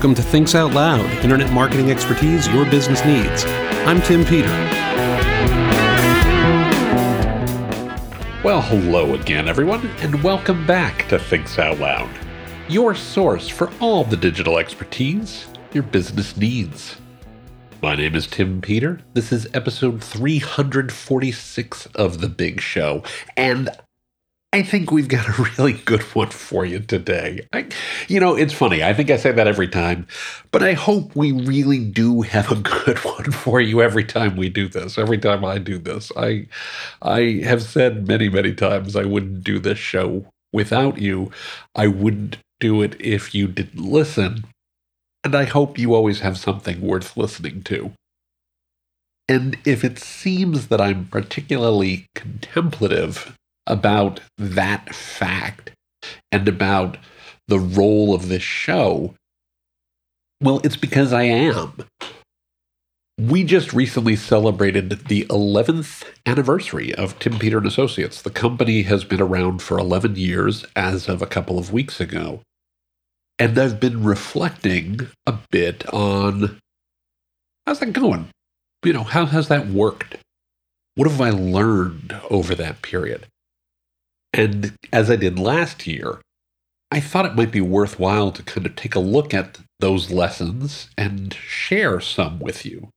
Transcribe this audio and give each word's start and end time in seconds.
Welcome 0.00 0.14
to 0.14 0.22
Thinks 0.22 0.54
Out 0.54 0.72
Loud, 0.72 1.04
internet 1.22 1.52
marketing 1.52 1.90
expertise 1.90 2.48
your 2.48 2.64
business 2.64 3.04
needs. 3.04 3.44
I'm 3.84 4.00
Tim 4.00 4.24
Peter. 4.24 4.48
Well, 8.42 8.62
hello 8.62 9.12
again, 9.12 9.46
everyone, 9.46 9.86
and 9.98 10.22
welcome 10.22 10.66
back 10.66 11.06
to 11.10 11.18
Thinks 11.18 11.58
Out 11.58 11.80
Loud, 11.80 12.08
your 12.66 12.94
source 12.94 13.46
for 13.46 13.70
all 13.78 14.04
the 14.04 14.16
digital 14.16 14.56
expertise 14.56 15.46
your 15.74 15.82
business 15.82 16.34
needs. 16.34 16.96
My 17.82 17.94
name 17.94 18.14
is 18.14 18.26
Tim 18.26 18.62
Peter. 18.62 19.02
This 19.12 19.32
is 19.32 19.48
episode 19.52 20.02
346 20.02 21.86
of 21.94 22.22
The 22.22 22.28
Big 22.30 22.62
Show, 22.62 23.02
and 23.36 23.68
I 24.52 24.64
think 24.64 24.90
we've 24.90 25.08
got 25.08 25.28
a 25.28 25.42
really 25.58 25.74
good 25.74 26.02
one 26.14 26.30
for 26.30 26.64
you 26.64 26.80
today. 26.80 27.46
I, 27.52 27.66
you 28.08 28.18
know, 28.18 28.34
it's 28.34 28.52
funny. 28.52 28.82
I 28.82 28.92
think 28.92 29.10
I 29.10 29.16
say 29.16 29.30
that 29.30 29.46
every 29.46 29.68
time, 29.68 30.08
but 30.50 30.62
I 30.62 30.72
hope 30.72 31.14
we 31.14 31.30
really 31.30 31.84
do 31.84 32.22
have 32.22 32.50
a 32.50 32.56
good 32.84 32.98
one 32.98 33.30
for 33.30 33.60
you 33.60 33.80
every 33.80 34.04
time 34.04 34.36
we 34.36 34.48
do 34.48 34.68
this. 34.68 34.98
Every 34.98 35.18
time 35.18 35.44
I 35.44 35.58
do 35.58 35.78
this, 35.78 36.10
I, 36.16 36.46
I 37.00 37.42
have 37.44 37.62
said 37.62 38.08
many, 38.08 38.28
many 38.28 38.52
times 38.52 38.96
I 38.96 39.04
wouldn't 39.04 39.44
do 39.44 39.60
this 39.60 39.78
show 39.78 40.26
without 40.52 40.98
you. 40.98 41.30
I 41.76 41.86
wouldn't 41.86 42.38
do 42.58 42.82
it 42.82 42.96
if 43.00 43.34
you 43.34 43.46
didn't 43.46 43.84
listen. 43.84 44.44
And 45.22 45.34
I 45.36 45.44
hope 45.44 45.78
you 45.78 45.94
always 45.94 46.20
have 46.20 46.38
something 46.38 46.80
worth 46.80 47.16
listening 47.16 47.62
to. 47.64 47.92
And 49.28 49.58
if 49.64 49.84
it 49.84 50.00
seems 50.00 50.68
that 50.68 50.80
I'm 50.80 51.06
particularly 51.06 52.06
contemplative 52.16 53.36
about 53.66 54.20
that 54.38 54.94
fact 54.94 55.72
and 56.32 56.48
about 56.48 56.96
the 57.48 57.58
role 57.58 58.14
of 58.14 58.28
this 58.28 58.42
show, 58.42 59.14
well, 60.40 60.60
it's 60.64 60.76
because 60.76 61.12
I 61.12 61.24
am. 61.24 61.74
We 63.18 63.44
just 63.44 63.74
recently 63.74 64.16
celebrated 64.16 65.06
the 65.08 65.26
11th 65.26 66.04
anniversary 66.24 66.94
of 66.94 67.18
Tim 67.18 67.38
Peter 67.38 67.58
and 67.58 67.66
Associates. 67.66 68.22
The 68.22 68.30
company 68.30 68.82
has 68.82 69.04
been 69.04 69.20
around 69.20 69.60
for 69.60 69.78
11 69.78 70.16
years 70.16 70.64
as 70.74 71.06
of 71.08 71.20
a 71.20 71.26
couple 71.26 71.58
of 71.58 71.72
weeks 71.72 72.00
ago. 72.00 72.40
And 73.38 73.58
I've 73.58 73.78
been 73.78 74.04
reflecting 74.04 75.08
a 75.26 75.34
bit 75.50 75.86
on 75.92 76.58
how's 77.66 77.80
that 77.80 77.92
going? 77.92 78.28
You 78.84 78.94
know, 78.94 79.04
how 79.04 79.26
has 79.26 79.48
that 79.48 79.66
worked? 79.66 80.16
What 80.94 81.08
have 81.08 81.20
I 81.20 81.30
learned 81.30 82.18
over 82.30 82.54
that 82.54 82.80
period? 82.80 83.26
And 84.32 84.76
as 84.92 85.10
I 85.10 85.16
did 85.16 85.38
last 85.38 85.86
year, 85.86 86.20
I 86.90 87.00
thought 87.00 87.26
it 87.26 87.34
might 87.34 87.52
be 87.52 87.60
worthwhile 87.60 88.32
to 88.32 88.42
kind 88.42 88.66
of 88.66 88.76
take 88.76 88.94
a 88.94 89.00
look 89.00 89.32
at 89.32 89.58
those 89.78 90.10
lessons 90.10 90.88
and 90.98 91.32
share 91.34 92.00
some 92.00 92.38
with 92.40 92.66
you. 92.66 92.88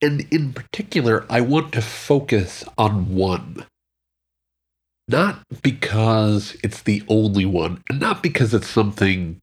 And 0.00 0.26
in 0.30 0.52
particular, 0.52 1.26
I 1.28 1.40
want 1.40 1.72
to 1.72 1.82
focus 1.82 2.62
on 2.76 3.14
one. 3.14 3.66
Not 5.08 5.42
because 5.62 6.56
it's 6.62 6.82
the 6.82 7.02
only 7.08 7.46
one, 7.46 7.82
and 7.88 7.98
not 7.98 8.22
because 8.22 8.52
it's 8.52 8.68
something 8.68 9.38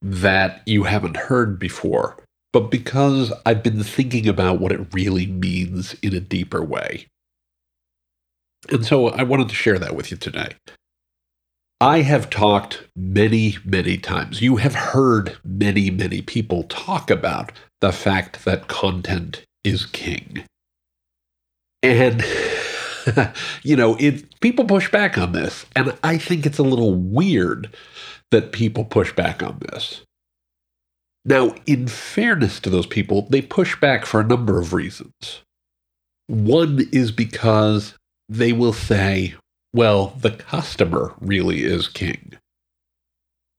that 0.00 0.62
you 0.64 0.84
haven't 0.84 1.16
heard 1.16 1.58
before, 1.58 2.16
but 2.52 2.70
because 2.70 3.32
I've 3.44 3.62
been 3.62 3.82
thinking 3.82 4.28
about 4.28 4.60
what 4.60 4.72
it 4.72 4.94
really 4.94 5.26
means 5.26 5.94
in 6.02 6.14
a 6.14 6.20
deeper 6.20 6.62
way. 6.62 7.06
And 8.70 8.84
so 8.84 9.08
I 9.08 9.22
wanted 9.22 9.48
to 9.48 9.54
share 9.54 9.78
that 9.78 9.94
with 9.94 10.10
you 10.10 10.16
today. 10.16 10.54
I 11.80 12.00
have 12.00 12.28
talked 12.28 12.82
many, 12.96 13.56
many 13.64 13.98
times. 13.98 14.42
You 14.42 14.56
have 14.56 14.74
heard 14.74 15.38
many, 15.44 15.90
many 15.90 16.22
people 16.22 16.64
talk 16.64 17.08
about 17.10 17.52
the 17.80 17.92
fact 17.92 18.44
that 18.44 18.66
content 18.66 19.44
is 19.62 19.86
king. 19.86 20.44
And, 21.82 22.24
you 23.62 23.76
know, 23.76 23.94
it, 24.00 24.40
people 24.40 24.64
push 24.64 24.90
back 24.90 25.16
on 25.16 25.30
this. 25.32 25.66
And 25.76 25.96
I 26.02 26.18
think 26.18 26.44
it's 26.44 26.58
a 26.58 26.64
little 26.64 26.94
weird 26.94 27.72
that 28.32 28.50
people 28.50 28.84
push 28.84 29.12
back 29.12 29.42
on 29.42 29.60
this. 29.70 30.02
Now, 31.24 31.54
in 31.66 31.86
fairness 31.86 32.58
to 32.60 32.70
those 32.70 32.86
people, 32.86 33.28
they 33.30 33.42
push 33.42 33.78
back 33.80 34.04
for 34.04 34.20
a 34.20 34.26
number 34.26 34.58
of 34.58 34.72
reasons. 34.72 35.42
One 36.26 36.88
is 36.90 37.12
because 37.12 37.94
they 38.28 38.52
will 38.52 38.72
say, 38.72 39.34
well, 39.72 40.14
the 40.20 40.30
customer 40.30 41.14
really 41.20 41.64
is 41.64 41.88
king. 41.88 42.34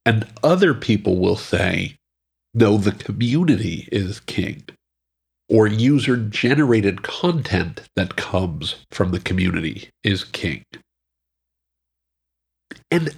And 0.05 0.27
other 0.43 0.73
people 0.73 1.17
will 1.17 1.35
say, 1.35 1.97
no, 2.53 2.77
the 2.77 2.91
community 2.91 3.87
is 3.91 4.19
king. 4.21 4.63
Or 5.49 5.67
user 5.67 6.15
generated 6.17 7.03
content 7.03 7.81
that 7.95 8.15
comes 8.15 8.85
from 8.91 9.11
the 9.11 9.19
community 9.19 9.89
is 10.03 10.23
king. 10.23 10.63
And 12.91 13.15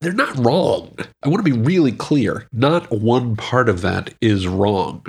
they're 0.00 0.12
not 0.12 0.36
wrong. 0.38 0.96
I 1.22 1.28
want 1.28 1.44
to 1.44 1.52
be 1.52 1.58
really 1.58 1.92
clear. 1.92 2.46
Not 2.52 2.90
one 2.90 3.36
part 3.36 3.68
of 3.68 3.82
that 3.82 4.14
is 4.20 4.48
wrong. 4.48 5.04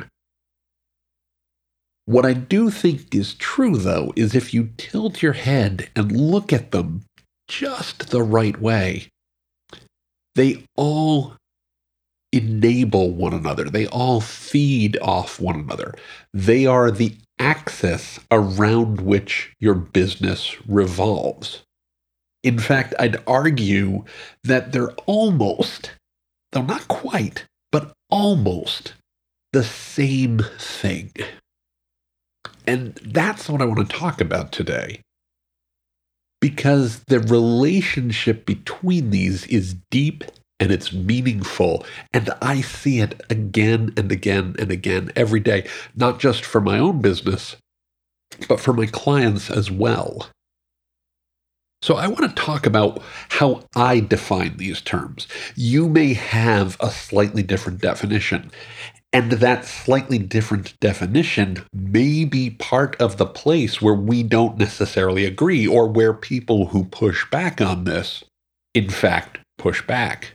What 2.06 2.26
I 2.26 2.34
do 2.34 2.70
think 2.70 3.14
is 3.14 3.36
true, 3.36 3.78
though, 3.78 4.12
is 4.16 4.36
if 4.36 4.54
you 4.54 4.72
tilt 4.78 5.22
your 5.22 5.34
head 5.34 5.90
and 5.96 6.12
look 6.12 6.52
at 6.52 6.72
them 6.72 7.04
just 7.48 8.10
the 8.10 8.24
right 8.24 8.60
way, 8.60 9.08
they 10.36 10.64
all 10.76 11.36
enable 12.34 13.12
one 13.12 13.34
another. 13.34 13.66
They 13.66 13.88
all 13.88 14.22
feed 14.22 14.98
off 15.02 15.40
one 15.40 15.60
another. 15.60 15.94
They 16.34 16.66
are 16.66 16.90
the 16.90 17.16
axis 17.40 18.20
around 18.30 19.02
which 19.02 19.54
your 19.60 19.74
business 19.76 20.56
revolves. 20.68 21.64
In 22.44 22.58
fact, 22.58 22.94
I'd 22.98 23.22
argue 23.28 24.06
that 24.44 24.72
they're 24.72 24.94
almost, 25.06 25.92
though 26.52 26.64
not 26.64 26.88
quite, 26.88 27.46
but 27.72 27.94
almost 28.10 28.94
the 29.54 29.64
same 29.64 30.40
thing. 30.58 31.12
And 32.68 32.96
that's 33.04 33.50
what 33.50 33.62
I 33.62 33.66
want 33.66 33.90
to 33.90 33.98
talk 33.98 34.22
about 34.22 34.52
today. 34.52 35.02
Because 36.40 37.04
the 37.06 37.20
relationship 37.20 38.46
between 38.46 39.12
these 39.12 39.46
is 39.48 39.76
deep 39.92 40.24
and 40.60 40.72
it's 40.72 40.94
meaningful. 40.94 41.86
And 42.14 42.30
I 42.42 42.62
see 42.62 43.00
it 43.00 43.20
again 43.30 43.94
and 43.98 44.12
again 44.12 44.56
and 44.60 44.72
again 44.72 45.12
every 45.16 45.40
day, 45.40 45.68
not 45.96 46.20
just 46.20 46.46
for 46.46 46.62
my 46.62 46.78
own 46.80 47.02
business, 47.02 47.56
but 48.48 48.60
for 48.60 48.74
my 48.74 48.86
clients 48.86 49.50
as 49.50 49.70
well. 49.70 50.28
So 51.82 51.96
I 51.96 52.08
want 52.08 52.30
to 52.30 52.44
talk 52.44 52.68
about 52.68 53.02
how 53.30 53.64
I 53.76 54.02
define 54.02 54.58
these 54.58 54.82
terms. 54.82 55.28
You 55.56 55.90
may 55.90 56.14
have 56.14 56.78
a 56.80 56.92
slightly 56.92 57.42
different 57.42 57.82
definition. 57.82 58.52
And 59.14 59.32
that 59.34 59.66
slightly 59.66 60.18
different 60.18 60.80
definition 60.80 61.66
may 61.74 62.24
be 62.24 62.50
part 62.50 62.96
of 63.02 63.18
the 63.18 63.26
place 63.26 63.82
where 63.82 63.94
we 63.94 64.24
don't 64.24 64.58
necessarily 64.58 65.26
agree 65.26 65.68
or 65.68 65.88
where 65.88 66.14
people 66.14 66.68
who 66.68 66.86
push 66.86 67.30
back 67.30 67.60
on 67.60 67.84
this, 67.84 68.24
in 68.74 68.90
fact, 68.90 69.40
push 69.58 69.86
back. 69.86 70.32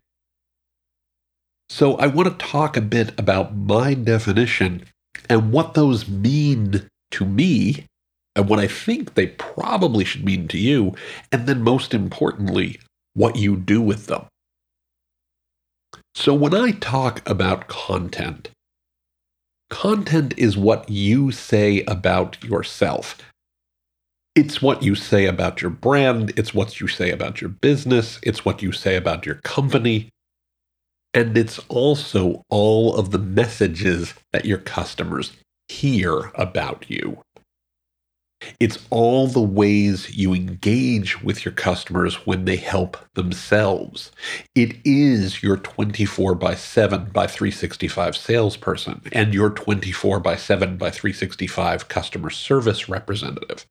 So 1.71 1.97
I 1.97 2.07
want 2.07 2.29
to 2.29 2.47
talk 2.47 2.77
a 2.77 2.83
bit 2.83 3.19
about 3.19 3.57
my 3.57 3.95
definition 3.95 4.85
and 5.29 5.53
what 5.53 5.75
those 5.75 6.07
mean 6.09 6.87
to 7.13 7.25
me 7.25 7.87
and 8.37 8.49
what 8.49 8.59
I 8.59 8.67
think 8.69 9.15
they 9.15 9.29
probably 9.29 10.05
should 10.05 10.25
mean 10.25 10.47
to 10.49 10.59
you, 10.59 10.95
and 11.33 11.47
then 11.47 11.63
most 11.63 11.95
importantly, 11.95 12.79
what 13.15 13.37
you 13.37 13.57
do 13.57 13.81
with 13.81 14.07
them. 14.07 14.27
So 16.15 16.35
when 16.35 16.55
I 16.55 16.73
talk 16.73 17.27
about 17.29 17.67
content, 17.69 18.51
Content 19.69 20.35
is 20.37 20.57
what 20.57 20.89
you 20.89 21.33
say 21.33 21.83
about 21.83 22.43
yourself. 22.45 23.19
It's 24.35 24.61
what 24.63 24.83
you 24.83 24.95
say 24.95 25.27
about 25.27 25.63
your 25.63 25.71
brand. 25.71 26.33
It's 26.37 26.55
what 26.55 26.81
you 26.81 26.89
say 26.89 27.11
about 27.11 27.41
your 27.41 27.51
business. 27.51 28.21
It's 28.23 28.45
what 28.45 28.63
you 28.63 28.71
say 28.71 28.97
about 28.97 29.27
your 29.27 29.37
company. 29.37 30.11
And 31.15 31.37
it's 31.37 31.59
also 31.69 32.43
all 32.51 32.95
of 32.95 33.11
the 33.11 33.19
messages 33.19 34.15
that 34.33 34.45
your 34.45 34.59
customers 34.59 35.33
hear 35.69 36.31
about 36.35 36.85
you. 36.89 37.23
It's 38.61 38.79
all 38.91 39.27
the 39.27 39.41
ways 39.41 40.17
you 40.17 40.35
engage 40.35 41.23
with 41.23 41.45
your 41.45 41.53
customers 41.53 42.27
when 42.27 42.45
they 42.45 42.57
help 42.57 42.97
themselves. 43.15 44.13
It 44.55 44.77
is 44.85 45.43
your 45.43 45.57
24 45.57 46.35
by 46.35 46.55
7 46.55 47.07
by 47.13 47.27
365 47.27 48.17
salesperson 48.17 49.03
and 49.13 49.35
your 49.35 49.51
24 49.51 50.21
by 50.21 50.37
7 50.37 50.77
by 50.77 50.91
365 50.91 51.89
customer 51.89 52.31
service 52.31 52.89
representative. 52.89 53.67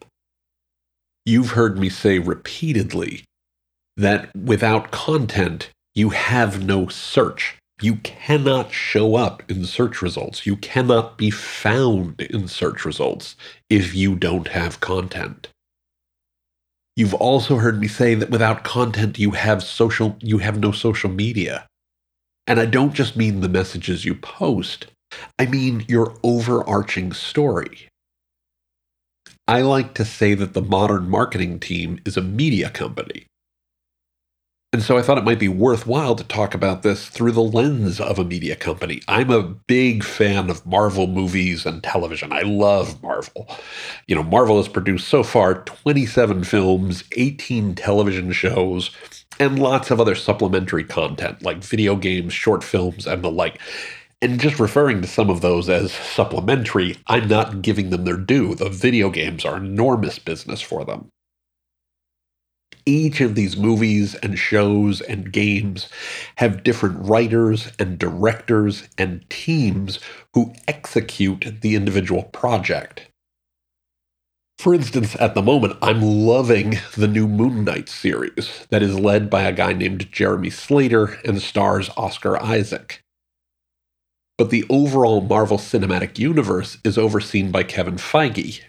You've 1.26 1.52
heard 1.52 1.80
me 1.80 1.90
say 1.90 2.20
repeatedly 2.20 3.24
that 3.98 4.36
without 4.36 4.92
content, 4.92 5.70
you 5.94 6.10
have 6.10 6.64
no 6.64 6.88
search. 6.88 7.58
You 7.82 7.98
cannot 7.98 8.72
show 8.72 9.16
up 9.16 9.44
in 9.52 9.66
search 9.66 10.02
results. 10.02 10.46
You 10.46 10.56
cannot 10.56 11.18
be 11.18 11.30
found 11.30 12.22
in 12.22 12.48
search 12.48 12.86
results 12.86 13.36
if 13.70 13.94
you 13.94 14.16
don't 14.16 14.48
have 14.48 14.80
content. 14.80 15.50
You've 16.96 17.14
also 17.14 17.58
heard 17.58 17.82
me 17.82 17.90
say 17.90 18.16
that 18.16 18.30
without 18.30 18.64
content 18.64 19.20
you 19.20 19.32
have 19.32 19.62
social 19.62 20.16
you 20.22 20.38
have 20.38 20.60
no 20.60 20.72
social 20.72 21.10
media. 21.10 21.68
And 22.48 22.60
I 22.60 22.66
don't 22.66 22.94
just 22.94 23.18
mean 23.18 23.42
the 23.42 23.50
messages 23.50 24.06
you 24.06 24.16
post. 24.16 24.88
I 25.38 25.46
mean 25.46 25.84
your 25.90 26.16
overarching 26.24 27.12
story. 27.12 27.90
I 29.48 29.62
like 29.62 29.94
to 29.96 30.06
say 30.06 30.34
that 30.36 30.54
the 30.54 30.62
modern 30.62 31.10
marketing 31.10 31.60
team 31.60 32.00
is 32.06 32.16
a 32.16 32.22
media 32.22 32.70
company. 32.70 33.28
And 34.76 34.84
so 34.84 34.98
I 34.98 35.04
thought 35.04 35.18
it 35.18 35.24
might 35.24 35.40
be 35.40 35.48
worthwhile 35.48 36.18
to 36.18 36.24
talk 36.26 36.54
about 36.54 36.84
this 36.84 37.08
through 37.08 37.32
the 37.32 37.42
lens 37.42 38.02
of 38.02 38.20
a 38.20 38.26
media 38.26 38.58
company. 38.58 39.02
I'm 39.08 39.30
a 39.30 39.42
big 39.42 40.04
fan 40.04 40.50
of 40.50 40.66
Marvel 40.66 41.08
movies 41.08 41.66
and 41.66 41.82
television. 41.82 42.34
I 42.34 42.42
love 42.42 43.02
Marvel. 43.02 43.48
You 44.08 44.16
know, 44.16 44.24
Marvel 44.24 44.58
has 44.58 44.68
produced 44.68 45.08
so 45.08 45.24
far 45.24 45.64
27 45.64 46.44
films, 46.44 47.06
18 47.14 47.76
television 47.76 48.34
shows, 48.34 48.92
and 49.40 49.60
lots 49.60 49.92
of 49.92 50.02
other 50.02 50.14
supplementary 50.14 50.84
content 50.84 51.42
like 51.42 51.64
video 51.64 51.96
games, 51.96 52.34
short 52.34 52.62
films, 52.62 53.08
and 53.08 53.24
the 53.24 53.32
like. 53.32 53.62
And 54.22 54.42
just 54.42 54.60
referring 54.60 55.02
to 55.04 55.08
some 55.08 55.30
of 55.30 55.40
those 55.40 55.70
as 55.70 55.94
supplementary, 55.94 56.98
I'm 57.08 57.30
not 57.30 57.62
giving 57.62 57.92
them 57.92 58.04
their 58.04 58.18
due. 58.18 58.56
The 58.56 58.68
video 58.68 59.10
games 59.10 59.46
are 59.46 59.56
enormous 59.56 60.20
business 60.20 60.60
for 60.60 60.84
them 60.84 61.12
each 62.86 63.22
of 63.22 63.36
these 63.36 63.58
movies 63.58 64.16
and 64.16 64.38
shows 64.38 65.02
and 65.02 65.32
games 65.32 65.90
have 66.38 66.64
different 66.64 66.98
writers 67.08 67.72
and 67.80 67.98
directors 67.98 68.88
and 68.98 69.28
teams 69.30 70.00
who 70.34 70.54
execute 70.68 71.62
the 71.62 71.76
individual 71.76 72.24
project. 72.24 73.10
For 74.60 74.74
instance, 74.74 75.16
at 75.20 75.36
the 75.36 75.42
moment, 75.42 75.78
I'm 75.82 76.02
loving 76.02 76.76
the 76.96 77.08
new 77.08 77.28
Moon 77.28 77.66
Knight 77.66 77.90
series 77.90 78.66
that 78.70 78.82
is 78.82 78.98
led 79.00 79.30
by 79.30 79.44
a 79.44 79.52
guy 79.52 79.74
named 79.74 80.12
Jeremy 80.12 80.50
Slater 80.50 81.20
and 81.26 81.42
stars 81.42 81.90
Oscar 81.98 82.42
Isaac. 82.42 83.02
But 84.38 84.50
the 84.50 84.66
overall 84.70 85.22
Marvel 85.22 85.58
Cinematic 85.58 86.20
Universe 86.20 86.78
is 86.84 86.98
overseen 86.98 87.52
by 87.52 87.64
Kevin 87.64 87.96
Feige. 87.96 88.62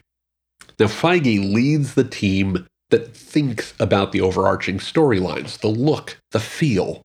Now, 0.79 0.87
Feige 0.87 1.53
leads 1.53 1.95
the 1.95 2.05
team 2.05 2.67
that 2.91 3.17
thinks 3.17 3.75
about 3.81 4.13
the 4.13 4.21
overarching 4.21 4.79
storylines, 4.79 5.59
the 5.59 5.69
look, 5.69 6.19
the 6.31 6.41
feel. 6.41 7.03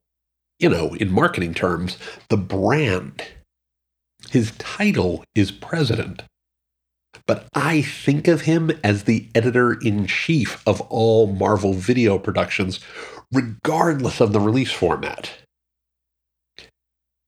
You 0.60 0.70
know, 0.70 0.94
in 0.94 1.12
marketing 1.12 1.54
terms, 1.54 1.98
the 2.30 2.38
brand. 2.38 3.24
His 4.30 4.52
title 4.60 5.24
is 5.34 5.52
president. 5.52 6.24
But 7.26 7.48
I 7.54 7.82
think 7.82 8.28
of 8.28 8.42
him 8.42 8.72
as 8.84 9.04
the 9.04 9.28
editor 9.34 9.74
in 9.74 10.06
chief 10.06 10.62
of 10.68 10.82
all 10.82 11.28
Marvel 11.28 11.74
video 11.74 12.18
productions, 12.20 12.80
regardless 13.32 14.22
of 14.22 14.34
the 14.34 14.40
release 14.40 14.72
format. 14.72 15.32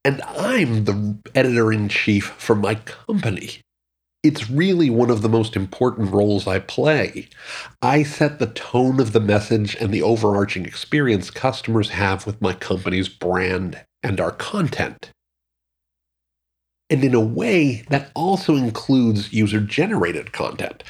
And 0.06 0.22
I'm 0.24 0.84
the 0.86 1.18
editor 1.34 1.72
in 1.72 1.90
chief 1.90 2.26
for 2.38 2.56
my 2.56 2.76
company 2.76 3.63
it's 4.24 4.50
really 4.50 4.90
one 4.90 5.10
of 5.10 5.22
the 5.22 5.30
most 5.30 5.56
important 5.56 6.12
roles 6.12 6.48
I 6.48 6.60
play. 6.60 7.28
I 7.82 8.04
set 8.04 8.40
the 8.40 8.48
tone 8.48 9.02
of 9.02 9.12
the 9.12 9.20
message 9.20 9.76
and 9.76 9.94
the 9.94 10.02
overarching 10.02 10.66
experience 10.66 11.30
customers 11.30 11.90
have 11.90 12.26
with 12.26 12.42
my 12.42 12.54
company's 12.54 13.10
brand 13.10 13.84
and 14.02 14.22
our 14.22 14.32
content. 14.32 15.12
And 16.90 17.04
in 17.04 17.14
a 17.14 17.20
way, 17.20 17.84
that 17.90 18.12
also 18.16 18.56
includes 18.56 19.34
user 19.34 19.60
generated 19.60 20.32
content. 20.32 20.84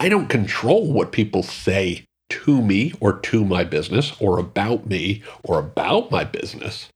I 0.00 0.08
don't 0.08 0.28
control 0.28 0.92
what 0.92 1.12
people 1.12 1.44
say 1.44 2.04
to 2.30 2.60
me 2.60 2.92
or 3.00 3.20
to 3.20 3.44
my 3.44 3.62
business 3.62 4.12
or 4.20 4.38
about 4.38 4.86
me 4.86 5.22
or 5.44 5.60
about 5.60 6.10
my 6.10 6.24
business, 6.24 6.88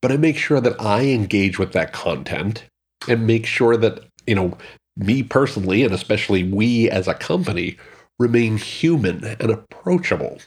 but 0.00 0.10
I 0.10 0.16
make 0.16 0.38
sure 0.38 0.60
that 0.60 0.80
I 0.80 1.02
engage 1.06 1.58
with 1.58 1.72
that 1.72 1.92
content 1.92 2.64
and 3.06 3.26
make 3.26 3.44
sure 3.44 3.76
that 3.76 4.04
you 4.26 4.34
know 4.34 4.56
me 4.96 5.22
personally, 5.22 5.82
and 5.82 5.92
especially 5.92 6.44
we 6.44 6.88
as 6.90 7.08
a 7.08 7.14
company, 7.14 7.76
remain 8.18 8.56
human 8.56 9.24
and 9.24 9.50
approachable. 9.50 10.38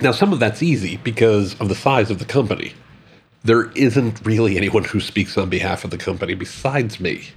Now, 0.00 0.12
some 0.12 0.32
of 0.32 0.40
that's 0.40 0.62
easy 0.62 0.96
because 0.98 1.58
of 1.60 1.68
the 1.68 1.74
size 1.74 2.10
of 2.10 2.18
the 2.18 2.24
company. 2.24 2.74
There 3.44 3.70
isn't 3.72 4.24
really 4.24 4.56
anyone 4.56 4.84
who 4.84 5.00
speaks 5.00 5.38
on 5.38 5.48
behalf 5.48 5.84
of 5.84 5.90
the 5.90 5.98
company 5.98 6.34
besides 6.34 6.98
me. 6.98 7.28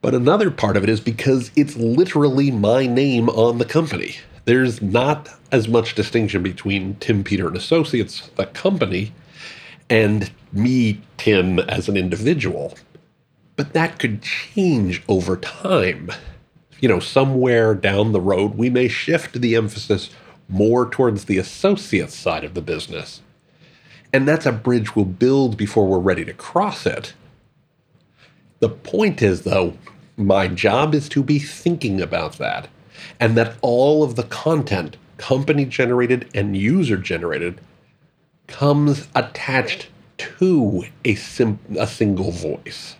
But 0.00 0.14
another 0.14 0.50
part 0.50 0.76
of 0.76 0.84
it 0.84 0.88
is 0.88 1.00
because 1.00 1.50
it's 1.56 1.76
literally 1.76 2.50
my 2.50 2.86
name 2.86 3.28
on 3.28 3.58
the 3.58 3.64
company. 3.64 4.16
There's 4.44 4.80
not 4.80 5.28
as 5.50 5.68
much 5.68 5.94
distinction 5.94 6.42
between 6.42 6.94
Tim 6.96 7.24
Peter 7.24 7.48
and 7.48 7.56
Associates, 7.56 8.30
the 8.36 8.46
company, 8.46 9.12
and 9.90 10.30
me, 10.52 11.00
Tim, 11.16 11.58
as 11.58 11.88
an 11.88 11.96
individual. 11.96 12.74
But 13.56 13.72
that 13.72 13.98
could 13.98 14.22
change 14.22 15.02
over 15.08 15.36
time. 15.36 16.12
You 16.80 16.88
know, 16.88 17.00
somewhere 17.00 17.74
down 17.74 18.12
the 18.12 18.20
road, 18.20 18.56
we 18.56 18.68
may 18.68 18.86
shift 18.86 19.40
the 19.40 19.56
emphasis 19.56 20.10
more 20.48 20.88
towards 20.88 21.24
the 21.24 21.38
associate 21.38 22.10
side 22.10 22.44
of 22.44 22.54
the 22.54 22.62
business. 22.62 23.22
And 24.12 24.28
that's 24.28 24.46
a 24.46 24.52
bridge 24.52 24.94
we'll 24.94 25.06
build 25.06 25.56
before 25.56 25.86
we're 25.86 25.98
ready 25.98 26.24
to 26.24 26.32
cross 26.32 26.86
it. 26.86 27.14
The 28.60 28.68
point 28.68 29.22
is, 29.22 29.42
though, 29.42 29.74
my 30.16 30.48
job 30.48 30.94
is 30.94 31.08
to 31.10 31.22
be 31.22 31.38
thinking 31.38 32.00
about 32.00 32.38
that, 32.38 32.68
and 33.20 33.36
that 33.36 33.56
all 33.60 34.02
of 34.02 34.16
the 34.16 34.22
content, 34.22 34.96
company 35.18 35.64
generated 35.64 36.30
and 36.34 36.56
user 36.56 36.96
generated, 36.96 37.60
comes 38.46 39.08
attached 39.14 39.88
to 40.18 40.84
a, 41.04 41.14
sim- 41.14 41.58
a 41.78 41.86
single 41.86 42.30
voice. 42.30 42.96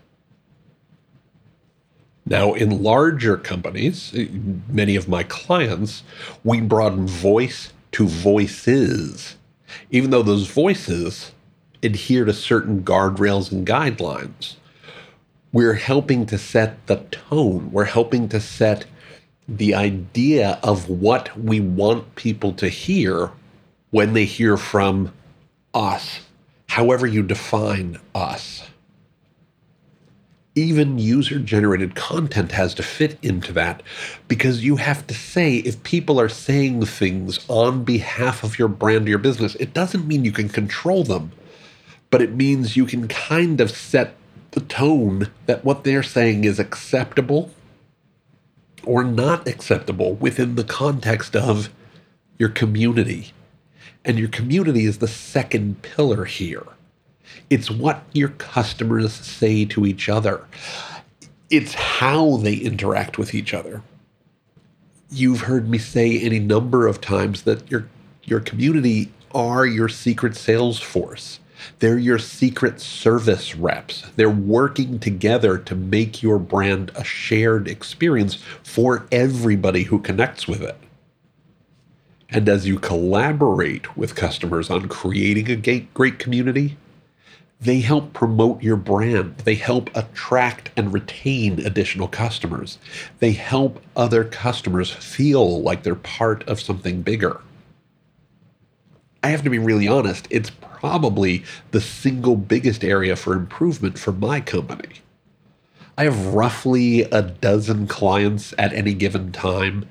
Now, 2.28 2.54
in 2.54 2.82
larger 2.82 3.36
companies, 3.36 4.12
eh, 4.14 4.26
many 4.68 4.96
of 4.96 5.08
my 5.08 5.22
clients, 5.22 6.02
we 6.42 6.60
broaden 6.60 7.06
voice 7.06 7.72
to 7.92 8.06
voices, 8.06 9.36
even 9.90 10.10
though 10.10 10.24
those 10.24 10.48
voices 10.48 11.30
adhere 11.84 12.24
to 12.24 12.32
certain 12.32 12.82
guardrails 12.82 13.52
and 13.52 13.64
guidelines. 13.64 14.56
We're 15.52 15.74
helping 15.74 16.26
to 16.26 16.36
set 16.36 16.84
the 16.88 16.96
tone, 17.12 17.70
we're 17.70 17.84
helping 17.84 18.28
to 18.30 18.40
set 18.40 18.86
the 19.48 19.76
idea 19.76 20.58
of 20.64 20.88
what 20.88 21.38
we 21.38 21.60
want 21.60 22.16
people 22.16 22.52
to 22.54 22.68
hear 22.68 23.30
when 23.90 24.14
they 24.14 24.24
hear 24.24 24.56
from 24.56 25.12
us, 25.72 26.20
however 26.66 27.06
you 27.06 27.22
define 27.22 28.00
us 28.16 28.64
even 30.56 30.98
user 30.98 31.38
generated 31.38 31.94
content 31.94 32.52
has 32.52 32.74
to 32.74 32.82
fit 32.82 33.18
into 33.22 33.52
that 33.52 33.82
because 34.26 34.64
you 34.64 34.76
have 34.76 35.06
to 35.06 35.14
say 35.14 35.56
if 35.56 35.82
people 35.82 36.18
are 36.18 36.30
saying 36.30 36.84
things 36.86 37.44
on 37.46 37.84
behalf 37.84 38.42
of 38.42 38.58
your 38.58 38.68
brand 38.68 39.06
or 39.06 39.10
your 39.10 39.18
business, 39.18 39.54
it 39.56 39.74
doesn't 39.74 40.08
mean 40.08 40.24
you 40.24 40.32
can 40.32 40.48
control 40.48 41.04
them, 41.04 41.30
but 42.10 42.22
it 42.22 42.32
means 42.32 42.76
you 42.76 42.86
can 42.86 43.06
kind 43.06 43.60
of 43.60 43.70
set 43.70 44.14
the 44.52 44.60
tone 44.60 45.30
that 45.44 45.62
what 45.62 45.84
they're 45.84 46.02
saying 46.02 46.44
is 46.44 46.58
acceptable 46.58 47.50
or 48.84 49.04
not 49.04 49.46
acceptable 49.46 50.14
within 50.14 50.54
the 50.54 50.64
context 50.64 51.36
of 51.36 51.68
your 52.38 52.48
community. 52.48 53.32
And 54.06 54.18
your 54.18 54.28
community 54.28 54.86
is 54.86 54.98
the 54.98 55.08
second 55.08 55.82
pillar 55.82 56.24
here. 56.24 56.64
It's 57.50 57.70
what 57.70 58.04
your 58.12 58.30
customers 58.30 59.12
say 59.12 59.64
to 59.66 59.86
each 59.86 60.08
other. 60.08 60.44
It's 61.50 61.74
how 61.74 62.38
they 62.38 62.54
interact 62.54 63.18
with 63.18 63.34
each 63.34 63.54
other. 63.54 63.82
You've 65.10 65.42
heard 65.42 65.68
me 65.68 65.78
say 65.78 66.18
any 66.18 66.40
number 66.40 66.86
of 66.86 67.00
times 67.00 67.42
that 67.42 67.70
your 67.70 67.88
your 68.24 68.40
community 68.40 69.12
are 69.32 69.64
your 69.64 69.88
secret 69.88 70.36
sales 70.36 70.80
force. 70.80 71.38
They're 71.78 71.98
your 71.98 72.18
secret 72.18 72.80
service 72.80 73.54
reps. 73.54 74.02
They're 74.16 74.28
working 74.28 74.98
together 74.98 75.58
to 75.58 75.74
make 75.74 76.22
your 76.22 76.38
brand 76.38 76.90
a 76.94 77.04
shared 77.04 77.68
experience 77.68 78.34
for 78.62 79.06
everybody 79.12 79.84
who 79.84 80.00
connects 80.00 80.46
with 80.46 80.62
it. 80.62 80.76
And 82.28 82.48
as 82.48 82.66
you 82.66 82.78
collaborate 82.78 83.96
with 83.96 84.16
customers 84.16 84.68
on 84.68 84.88
creating 84.88 85.50
a 85.50 85.80
great 85.94 86.18
community, 86.18 86.76
they 87.60 87.80
help 87.80 88.12
promote 88.12 88.62
your 88.62 88.76
brand. 88.76 89.38
They 89.38 89.54
help 89.54 89.90
attract 89.96 90.70
and 90.76 90.92
retain 90.92 91.64
additional 91.64 92.08
customers. 92.08 92.78
They 93.18 93.32
help 93.32 93.82
other 93.96 94.24
customers 94.24 94.90
feel 94.90 95.62
like 95.62 95.82
they're 95.82 95.94
part 95.94 96.46
of 96.48 96.60
something 96.60 97.02
bigger. 97.02 97.40
I 99.22 99.28
have 99.30 99.42
to 99.42 99.50
be 99.50 99.58
really 99.58 99.88
honest, 99.88 100.28
it's 100.30 100.50
probably 100.50 101.44
the 101.70 101.80
single 101.80 102.36
biggest 102.36 102.84
area 102.84 103.16
for 103.16 103.32
improvement 103.32 103.98
for 103.98 104.12
my 104.12 104.40
company. 104.40 105.00
I 105.98 106.04
have 106.04 106.34
roughly 106.34 107.02
a 107.02 107.22
dozen 107.22 107.86
clients 107.86 108.52
at 108.58 108.74
any 108.74 108.92
given 108.92 109.32
time, 109.32 109.88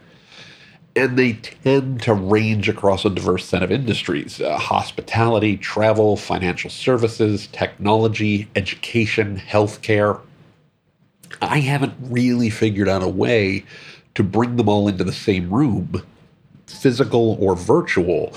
and 0.96 1.20
they 1.20 1.34
tend 1.34 2.02
to 2.04 2.14
range 2.14 2.70
across 2.70 3.04
a 3.04 3.10
diverse 3.10 3.46
set 3.46 3.62
of 3.62 3.72
industries 3.72 4.40
uh, 4.40 4.58
hospitality, 4.58 5.58
travel, 5.58 6.16
financial 6.16 6.70
services, 6.70 7.48
technology, 7.48 8.48
education, 8.56 9.38
healthcare. 9.38 10.22
I 11.42 11.60
haven't 11.60 11.94
really 12.00 12.50
figured 12.50 12.88
out 12.88 13.04
a 13.04 13.10
way 13.10 13.66
to 14.16 14.24
bring 14.24 14.56
them 14.56 14.70
all 14.70 14.88
into 14.88 15.04
the 15.04 15.12
same 15.12 15.50
room, 15.50 16.02
physical 16.66 17.38
or 17.42 17.56
virtual, 17.56 18.34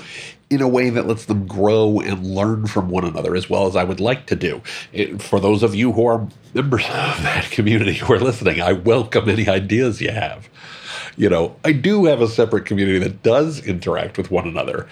in 0.49 0.61
a 0.61 0.67
way 0.67 0.89
that 0.89 1.07
lets 1.07 1.25
them 1.25 1.47
grow 1.47 1.99
and 1.99 2.25
learn 2.25 2.67
from 2.67 2.89
one 2.89 3.05
another 3.05 3.35
as 3.35 3.49
well 3.49 3.67
as 3.67 3.75
I 3.75 3.85
would 3.85 4.01
like 4.01 4.25
to 4.27 4.35
do. 4.35 4.61
It, 4.91 5.21
for 5.21 5.39
those 5.39 5.63
of 5.63 5.75
you 5.75 5.93
who 5.93 6.05
are 6.07 6.27
members 6.53 6.83
of 6.87 7.23
that 7.23 7.49
community 7.51 7.93
who 7.93 8.11
are 8.13 8.19
listening, 8.19 8.61
I 8.61 8.73
welcome 8.73 9.29
any 9.29 9.47
ideas 9.47 10.01
you 10.01 10.11
have. 10.11 10.49
You 11.19 11.29
know, 11.29 11.57
I 11.65 11.73
do 11.73 12.05
have 12.05 12.21
a 12.21 12.29
separate 12.29 12.65
community 12.65 12.97
that 12.99 13.23
does 13.23 13.59
interact 13.65 14.17
with 14.17 14.31
one 14.31 14.47
another, 14.47 14.87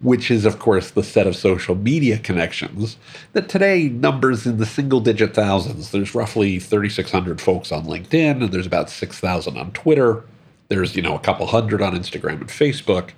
which 0.00 0.30
is, 0.30 0.44
of 0.44 0.60
course, 0.60 0.92
the 0.92 1.02
set 1.02 1.26
of 1.26 1.34
social 1.34 1.74
media 1.74 2.20
connections 2.20 2.98
that 3.32 3.48
today 3.48 3.88
numbers 3.88 4.46
in 4.46 4.58
the 4.58 4.64
single 4.64 5.00
digit 5.00 5.34
thousands. 5.34 5.90
There's 5.90 6.14
roughly 6.14 6.60
3,600 6.60 7.40
folks 7.40 7.72
on 7.72 7.86
LinkedIn, 7.86 8.44
and 8.44 8.52
there's 8.52 8.64
about 8.64 8.90
6,000 8.90 9.58
on 9.58 9.72
Twitter. 9.72 10.22
There's, 10.68 10.94
you 10.94 11.02
know, 11.02 11.16
a 11.16 11.18
couple 11.18 11.48
hundred 11.48 11.82
on 11.82 11.96
Instagram 11.96 12.42
and 12.42 12.48
Facebook. 12.48 13.10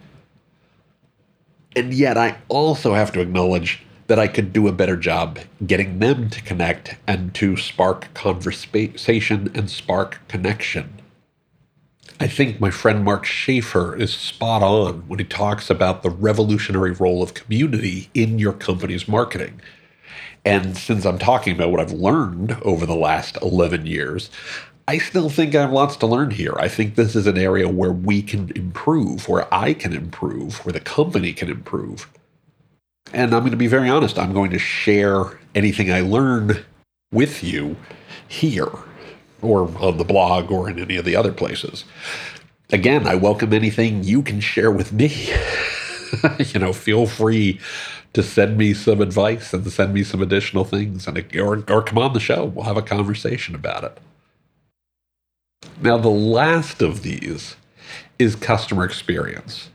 And 1.77 1.93
yet, 1.93 2.17
I 2.17 2.39
also 2.49 2.95
have 2.95 3.13
to 3.13 3.21
acknowledge 3.21 3.83
that 4.07 4.19
I 4.19 4.27
could 4.27 4.55
do 4.55 4.69
a 4.69 4.73
better 4.73 4.97
job 4.97 5.39
getting 5.67 5.99
them 5.99 6.31
to 6.31 6.41
connect 6.41 6.97
and 7.07 7.35
to 7.35 7.59
spark 7.59 8.15
conversation 8.15 9.53
and 9.55 9.71
spark 9.71 10.21
connection. 10.29 11.03
I 12.21 12.29
think 12.29 12.61
my 12.61 12.71
friend 12.71 13.03
Mark 13.03 13.25
Schaefer 13.25 13.97
is 13.97 14.15
spot 14.15 14.63
on 14.63 15.03
when 15.09 15.19
he 15.19 15.25
talks 15.25 15.69
about 15.69 16.03
the 16.03 16.11
revolutionary 16.11 16.93
role 16.93 17.23
of 17.25 17.35
community 17.35 18.09
in 18.15 18.39
your 18.39 18.53
company's 18.53 19.09
marketing. 19.09 19.61
And 20.45 20.77
since 20.77 21.05
I'm 21.05 21.19
talking 21.19 21.57
about 21.57 21.73
what 21.73 21.81
I've 21.81 21.93
learned 21.93 22.53
over 22.63 22.87
the 22.87 22.95
last 22.95 23.37
11 23.43 23.87
years, 23.87 24.31
I 24.87 24.99
still 24.99 25.29
think 25.29 25.55
I 25.55 25.63
have 25.63 25.73
lots 25.73 25.97
to 25.97 26.07
learn 26.07 26.31
here. 26.31 26.55
I 26.57 26.69
think 26.69 26.95
this 26.95 27.17
is 27.17 27.27
an 27.27 27.39
area 27.39 27.69
where 27.69 27.93
we 27.93 28.23
can 28.23 28.53
improve, 28.55 29.29
where 29.29 29.53
I 29.53 29.75
can 29.75 29.93
improve, 29.93 30.65
where 30.65 30.73
the 30.73 30.81
company 30.81 31.33
can 31.33 31.51
improve. 31.51 32.09
And 33.13 33.35
I'm 33.35 33.41
going 33.41 33.51
to 33.51 33.57
be 33.57 33.67
very 33.67 33.89
honest, 33.89 34.19
I'm 34.19 34.33
going 34.33 34.53
to 34.53 34.59
share 34.59 35.39
anything 35.55 35.91
I 35.91 36.01
learn 36.01 36.65
with 37.11 37.43
you 37.43 37.77
here 38.29 38.71
or 39.45 39.71
on 39.79 39.99
the 39.99 40.05
blog 40.05 40.51
or 40.51 40.69
in 40.69 40.79
any 40.79 40.97
of 40.97 41.05
the 41.05 41.17
other 41.17 41.33
places. 41.33 41.85
Again, 42.71 43.07
I 43.07 43.15
welcome 43.15 43.53
anything 43.53 44.05
you 44.05 44.23
can 44.23 44.41
share 44.41 44.71
with 44.71 44.93
me. 44.93 45.29
you 46.39 46.59
know, 46.59 46.73
feel 46.73 47.07
free 47.07 47.61
to 48.15 48.23
send 48.23 48.57
me 48.57 48.73
some 48.73 49.01
advice 49.01 49.53
and 49.53 49.71
send 49.71 49.93
me 49.93 50.03
some 50.05 50.23
additional 50.23 50.65
things 50.65 51.07
and 51.07 51.19
or, 51.37 51.65
or 51.69 51.83
come 51.83 51.99
on 51.99 52.13
the 52.13 52.21
show. 52.21 52.45
We'll 52.45 52.65
have 52.65 52.77
a 52.77 52.83
conversation 52.83 53.55
about 53.55 53.85
it. 53.85 53.99
Now, 55.81 55.99
the 55.99 56.09
last 56.09 56.81
of 56.83 57.03
these 57.03 57.57
is 58.19 58.37
customer 58.37 58.85
experience. 58.85 59.71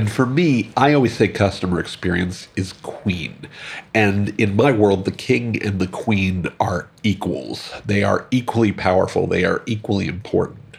And 0.00 0.10
for 0.10 0.24
me, 0.24 0.70
I 0.78 0.94
always 0.94 1.14
say 1.14 1.28
customer 1.28 1.78
experience 1.78 2.48
is 2.56 2.72
queen. 2.72 3.46
And 3.94 4.30
in 4.40 4.56
my 4.56 4.72
world, 4.72 5.04
the 5.04 5.10
king 5.10 5.62
and 5.62 5.78
the 5.78 5.86
queen 5.86 6.46
are 6.58 6.88
equals. 7.02 7.70
They 7.84 8.02
are 8.02 8.26
equally 8.30 8.72
powerful, 8.72 9.26
they 9.26 9.44
are 9.44 9.62
equally 9.66 10.06
important. 10.06 10.78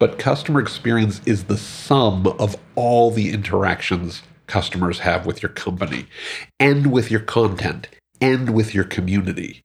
But 0.00 0.18
customer 0.18 0.58
experience 0.58 1.20
is 1.26 1.44
the 1.44 1.56
sum 1.56 2.26
of 2.40 2.56
all 2.74 3.12
the 3.12 3.30
interactions 3.30 4.24
customers 4.48 4.98
have 4.98 5.24
with 5.24 5.40
your 5.40 5.52
company 5.52 6.06
and 6.58 6.90
with 6.90 7.08
your 7.08 7.20
content 7.20 7.86
and 8.20 8.52
with 8.52 8.74
your 8.74 8.82
community. 8.82 9.62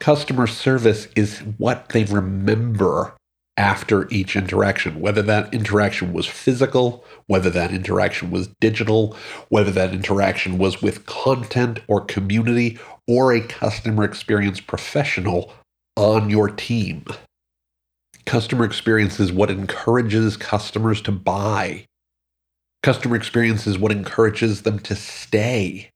Customer 0.00 0.46
service 0.46 1.08
is 1.14 1.40
what 1.58 1.90
they 1.90 2.04
remember 2.04 3.12
after 3.56 4.08
each 4.10 4.36
interaction, 4.36 5.00
whether 5.00 5.22
that 5.22 5.52
interaction 5.52 6.12
was 6.12 6.26
physical, 6.26 7.04
whether 7.26 7.50
that 7.50 7.72
interaction 7.72 8.30
was 8.30 8.48
digital, 8.60 9.16
whether 9.48 9.70
that 9.70 9.94
interaction 9.94 10.58
was 10.58 10.82
with 10.82 11.06
content 11.06 11.80
or 11.88 12.04
community 12.04 12.78
or 13.08 13.32
a 13.32 13.40
customer 13.40 14.04
experience 14.04 14.60
professional 14.60 15.52
on 15.96 16.28
your 16.28 16.48
team. 16.48 17.04
Customer 18.26 18.64
experience 18.64 19.20
is 19.20 19.32
what 19.32 19.50
encourages 19.50 20.36
customers 20.36 21.00
to 21.02 21.12
buy. 21.12 21.86
Customer 22.82 23.16
experience 23.16 23.66
is 23.66 23.78
what 23.78 23.92
encourages 23.92 24.62
them 24.62 24.78
to 24.80 24.94
stay. 24.94 25.90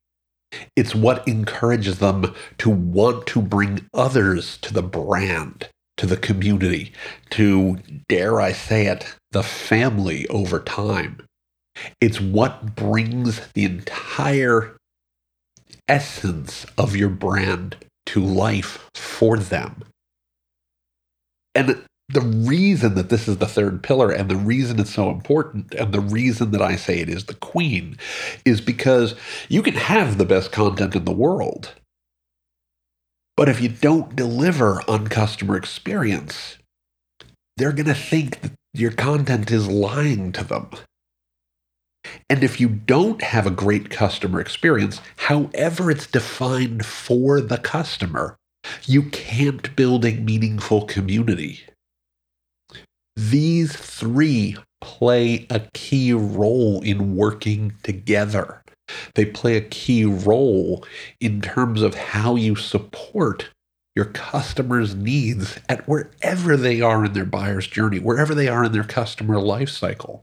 It's 0.76 0.94
what 0.94 1.26
encourages 1.28 1.98
them 1.98 2.34
to 2.58 2.70
want 2.70 3.26
to 3.28 3.42
bring 3.42 3.88
others 3.92 4.58
to 4.58 4.72
the 4.72 4.82
brand, 4.82 5.68
to 6.00 6.06
the 6.06 6.16
community, 6.16 6.92
to, 7.28 7.78
dare 8.08 8.40
I 8.40 8.52
say 8.52 8.86
it, 8.86 9.16
the 9.32 9.42
family 9.42 10.26
over 10.28 10.58
time. 10.58 11.20
It's 12.00 12.18
what 12.18 12.74
brings 12.74 13.42
the 13.52 13.66
entire 13.66 14.78
essence 15.86 16.64
of 16.78 16.96
your 16.96 17.10
brand 17.10 17.76
to 18.06 18.20
life 18.20 18.88
for 18.94 19.36
them. 19.36 19.84
And 21.54 21.82
the 22.08 22.22
reason 22.22 22.94
that 22.94 23.10
this 23.10 23.28
is 23.28 23.36
the 23.36 23.46
third 23.46 23.82
pillar 23.82 24.10
and 24.10 24.30
the 24.30 24.36
reason 24.36 24.80
it's 24.80 24.94
so 24.94 25.10
important 25.10 25.74
and 25.74 25.92
the 25.92 26.00
reason 26.00 26.50
that 26.52 26.62
I 26.62 26.76
say 26.76 27.00
it 27.00 27.10
is 27.10 27.26
the 27.26 27.34
queen 27.34 27.98
is 28.46 28.62
because 28.62 29.14
you 29.50 29.62
can 29.62 29.74
have 29.74 30.16
the 30.16 30.24
best 30.24 30.50
content 30.50 30.96
in 30.96 31.04
the 31.04 31.12
world. 31.12 31.74
But 33.40 33.48
if 33.48 33.62
you 33.62 33.70
don't 33.70 34.14
deliver 34.14 34.82
on 34.86 35.08
customer 35.08 35.56
experience, 35.56 36.58
they're 37.56 37.72
going 37.72 37.86
to 37.86 37.94
think 37.94 38.42
that 38.42 38.52
your 38.74 38.90
content 38.90 39.50
is 39.50 39.66
lying 39.66 40.30
to 40.32 40.44
them. 40.44 40.68
And 42.28 42.44
if 42.44 42.60
you 42.60 42.68
don't 42.68 43.22
have 43.22 43.46
a 43.46 43.50
great 43.50 43.88
customer 43.88 44.42
experience, 44.42 45.00
however 45.16 45.90
it's 45.90 46.06
defined 46.06 46.84
for 46.84 47.40
the 47.40 47.56
customer, 47.56 48.36
you 48.84 49.04
can't 49.04 49.74
build 49.74 50.04
a 50.04 50.12
meaningful 50.12 50.84
community. 50.84 51.60
These 53.16 53.74
three 53.74 54.58
play 54.82 55.46
a 55.48 55.60
key 55.72 56.12
role 56.12 56.82
in 56.82 57.16
working 57.16 57.72
together. 57.84 58.62
They 59.14 59.24
play 59.24 59.56
a 59.56 59.62
key 59.62 60.04
role 60.04 60.84
in 61.20 61.40
terms 61.40 61.82
of 61.82 61.94
how 61.94 62.36
you 62.36 62.56
support 62.56 63.50
your 63.96 64.06
customers' 64.06 64.94
needs 64.94 65.58
at 65.68 65.86
wherever 65.88 66.56
they 66.56 66.80
are 66.80 67.04
in 67.04 67.12
their 67.12 67.24
buyer's 67.24 67.66
journey, 67.66 67.98
wherever 67.98 68.34
they 68.34 68.48
are 68.48 68.64
in 68.64 68.72
their 68.72 68.84
customer 68.84 69.40
life 69.40 69.68
cycle, 69.68 70.22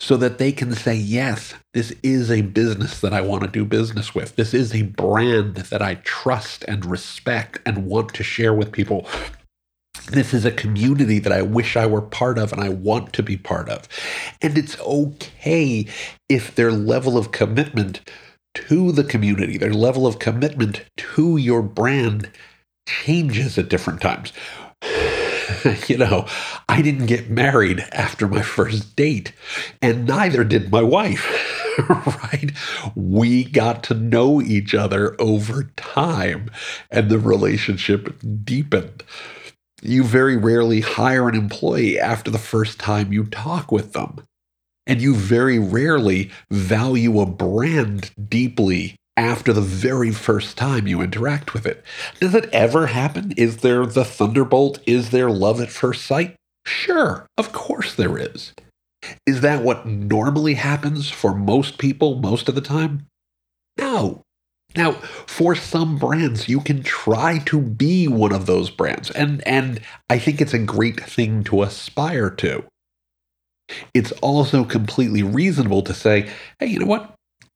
so 0.00 0.16
that 0.16 0.38
they 0.38 0.52
can 0.52 0.72
say, 0.74 0.94
yes, 0.94 1.54
this 1.74 1.92
is 2.04 2.30
a 2.30 2.42
business 2.42 3.00
that 3.00 3.12
I 3.12 3.20
want 3.20 3.42
to 3.42 3.48
do 3.48 3.64
business 3.64 4.14
with. 4.14 4.36
This 4.36 4.54
is 4.54 4.72
a 4.74 4.82
brand 4.82 5.56
that 5.56 5.82
I 5.82 5.96
trust 5.96 6.64
and 6.68 6.86
respect 6.86 7.58
and 7.66 7.86
want 7.86 8.14
to 8.14 8.22
share 8.22 8.54
with 8.54 8.70
people 8.70 9.08
this 10.06 10.32
is 10.32 10.44
a 10.44 10.50
community 10.50 11.18
that 11.18 11.32
I 11.32 11.42
wish 11.42 11.76
I 11.76 11.86
were 11.86 12.02
part 12.02 12.38
of 12.38 12.52
and 12.52 12.62
I 12.62 12.68
want 12.68 13.12
to 13.14 13.22
be 13.22 13.36
part 13.36 13.68
of. 13.68 13.88
And 14.40 14.56
it's 14.56 14.78
okay 14.80 15.86
if 16.28 16.54
their 16.54 16.72
level 16.72 17.16
of 17.18 17.32
commitment 17.32 18.00
to 18.54 18.92
the 18.92 19.04
community, 19.04 19.58
their 19.58 19.72
level 19.72 20.06
of 20.06 20.18
commitment 20.18 20.84
to 20.96 21.36
your 21.36 21.62
brand 21.62 22.30
changes 22.86 23.58
at 23.58 23.68
different 23.68 24.00
times. 24.00 24.32
you 25.88 25.96
know, 25.96 26.26
I 26.68 26.82
didn't 26.82 27.06
get 27.06 27.30
married 27.30 27.80
after 27.92 28.28
my 28.28 28.42
first 28.42 28.96
date, 28.96 29.32
and 29.80 30.06
neither 30.06 30.44
did 30.44 30.70
my 30.70 30.82
wife, 30.82 31.26
right? 31.88 32.52
We 32.94 33.44
got 33.44 33.82
to 33.84 33.94
know 33.94 34.40
each 34.40 34.74
other 34.74 35.16
over 35.20 35.64
time, 35.76 36.50
and 36.90 37.10
the 37.10 37.18
relationship 37.18 38.16
deepened. 38.44 39.02
You 39.82 40.04
very 40.04 40.36
rarely 40.36 40.80
hire 40.80 41.28
an 41.28 41.34
employee 41.34 41.98
after 41.98 42.30
the 42.30 42.38
first 42.38 42.78
time 42.78 43.12
you 43.12 43.24
talk 43.24 43.70
with 43.70 43.92
them. 43.92 44.22
And 44.86 45.00
you 45.00 45.14
very 45.14 45.58
rarely 45.58 46.30
value 46.50 47.20
a 47.20 47.26
brand 47.26 48.10
deeply 48.28 48.96
after 49.16 49.52
the 49.52 49.60
very 49.60 50.12
first 50.12 50.56
time 50.56 50.86
you 50.86 51.00
interact 51.00 51.52
with 51.52 51.66
it. 51.66 51.84
Does 52.20 52.34
it 52.34 52.48
ever 52.52 52.86
happen? 52.86 53.32
Is 53.36 53.58
there 53.58 53.84
the 53.84 54.04
thunderbolt? 54.04 54.78
Is 54.86 55.10
there 55.10 55.30
love 55.30 55.60
at 55.60 55.70
first 55.70 56.06
sight? 56.06 56.36
Sure, 56.64 57.26
of 57.36 57.52
course 57.52 57.94
there 57.94 58.16
is. 58.16 58.52
Is 59.26 59.40
that 59.42 59.62
what 59.62 59.86
normally 59.86 60.54
happens 60.54 61.10
for 61.10 61.34
most 61.34 61.78
people 61.78 62.16
most 62.16 62.48
of 62.48 62.54
the 62.54 62.60
time? 62.60 63.06
No. 63.76 64.22
Now, 64.76 64.92
for 65.26 65.54
some 65.54 65.98
brands, 65.98 66.48
you 66.48 66.60
can 66.60 66.82
try 66.82 67.38
to 67.46 67.60
be 67.60 68.06
one 68.06 68.32
of 68.32 68.46
those 68.46 68.70
brands, 68.70 69.10
and, 69.10 69.46
and 69.46 69.80
I 70.10 70.18
think 70.18 70.40
it's 70.40 70.54
a 70.54 70.58
great 70.58 71.00
thing 71.00 71.42
to 71.44 71.62
aspire 71.62 72.30
to. 72.30 72.64
It's 73.94 74.12
also 74.22 74.64
completely 74.64 75.22
reasonable 75.22 75.82
to 75.82 75.94
say, 75.94 76.30
hey, 76.58 76.66
you 76.66 76.78
know 76.78 76.86
what? 76.86 77.14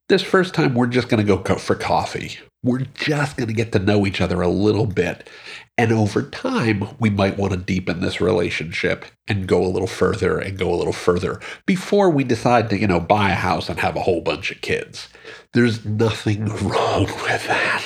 This 0.08 0.22
first 0.22 0.54
time, 0.54 0.74
we're 0.74 0.86
just 0.86 1.08
going 1.08 1.24
to 1.24 1.36
go 1.38 1.56
for 1.56 1.74
coffee. 1.74 2.38
We're 2.64 2.86
just 2.94 3.36
going 3.36 3.48
to 3.48 3.54
get 3.54 3.72
to 3.72 3.78
know 3.80 4.06
each 4.06 4.20
other 4.20 4.40
a 4.40 4.48
little 4.48 4.86
bit. 4.86 5.28
And 5.76 5.90
over 5.90 6.22
time, 6.22 6.96
we 7.00 7.10
might 7.10 7.36
want 7.36 7.52
to 7.52 7.58
deepen 7.58 8.00
this 8.00 8.20
relationship 8.20 9.04
and 9.26 9.48
go 9.48 9.64
a 9.64 9.66
little 9.66 9.88
further 9.88 10.38
and 10.38 10.58
go 10.58 10.72
a 10.72 10.76
little 10.76 10.92
further 10.92 11.40
before 11.66 12.08
we 12.10 12.22
decide 12.24 12.70
to, 12.70 12.78
you 12.78 12.86
know, 12.86 13.00
buy 13.00 13.30
a 13.30 13.34
house 13.34 13.68
and 13.68 13.80
have 13.80 13.96
a 13.96 14.02
whole 14.02 14.20
bunch 14.20 14.52
of 14.52 14.60
kids. 14.60 15.08
There's 15.54 15.84
nothing 15.84 16.46
wrong 16.46 17.06
with 17.06 17.46
that. 17.48 17.84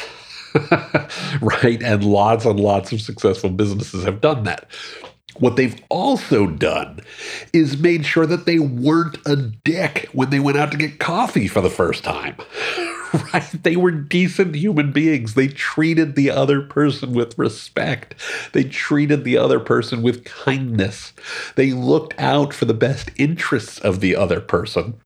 right? 1.41 1.83
And 1.83 2.05
lots 2.05 2.45
and 2.45 2.61
lots 2.61 2.93
of 2.93 3.01
successful 3.01 3.51
businesses 3.51 4.05
have 4.05 4.21
done 4.21 4.45
that. 4.45 4.69
What 5.39 5.57
they've 5.57 5.81
also 5.89 6.47
done 6.47 7.01
is 7.53 7.79
made 7.79 8.07
sure 8.07 8.27
that 8.27 8.47
they 8.47 8.59
weren't 8.59 9.19
a 9.27 9.37
dick 9.37 10.09
when 10.13 10.31
they 10.31 10.41
went 10.41 10.59
out 10.59 10.71
to 10.73 10.79
get 10.79 10.99
coffee 10.99 11.49
for 11.49 11.61
the 11.61 11.71
first 11.71 12.05
time. 12.05 12.37
right? 13.33 13.49
They 13.63 13.77
were 13.77 13.91
decent 13.91 14.55
human 14.55 14.93
beings. 14.93 15.35
They 15.35 15.49
treated 15.49 16.15
the 16.15 16.31
other 16.31 16.63
person 16.63 17.13
with 17.13 17.39
respect. 17.39 18.15
They 18.53 18.65
treated 18.65 19.25
the 19.25 19.39
other 19.39 19.61
person 19.61 20.03
with 20.03 20.25
kindness. 20.25 21.13
They 21.55 21.73
looked 21.73 22.15
out 22.19 22.53
for 22.53 22.65
the 22.65 22.75
best 22.75 23.11
interests 23.17 23.79
of 23.79 24.01
the 24.01 24.17
other 24.17 24.41
person, 24.41 25.01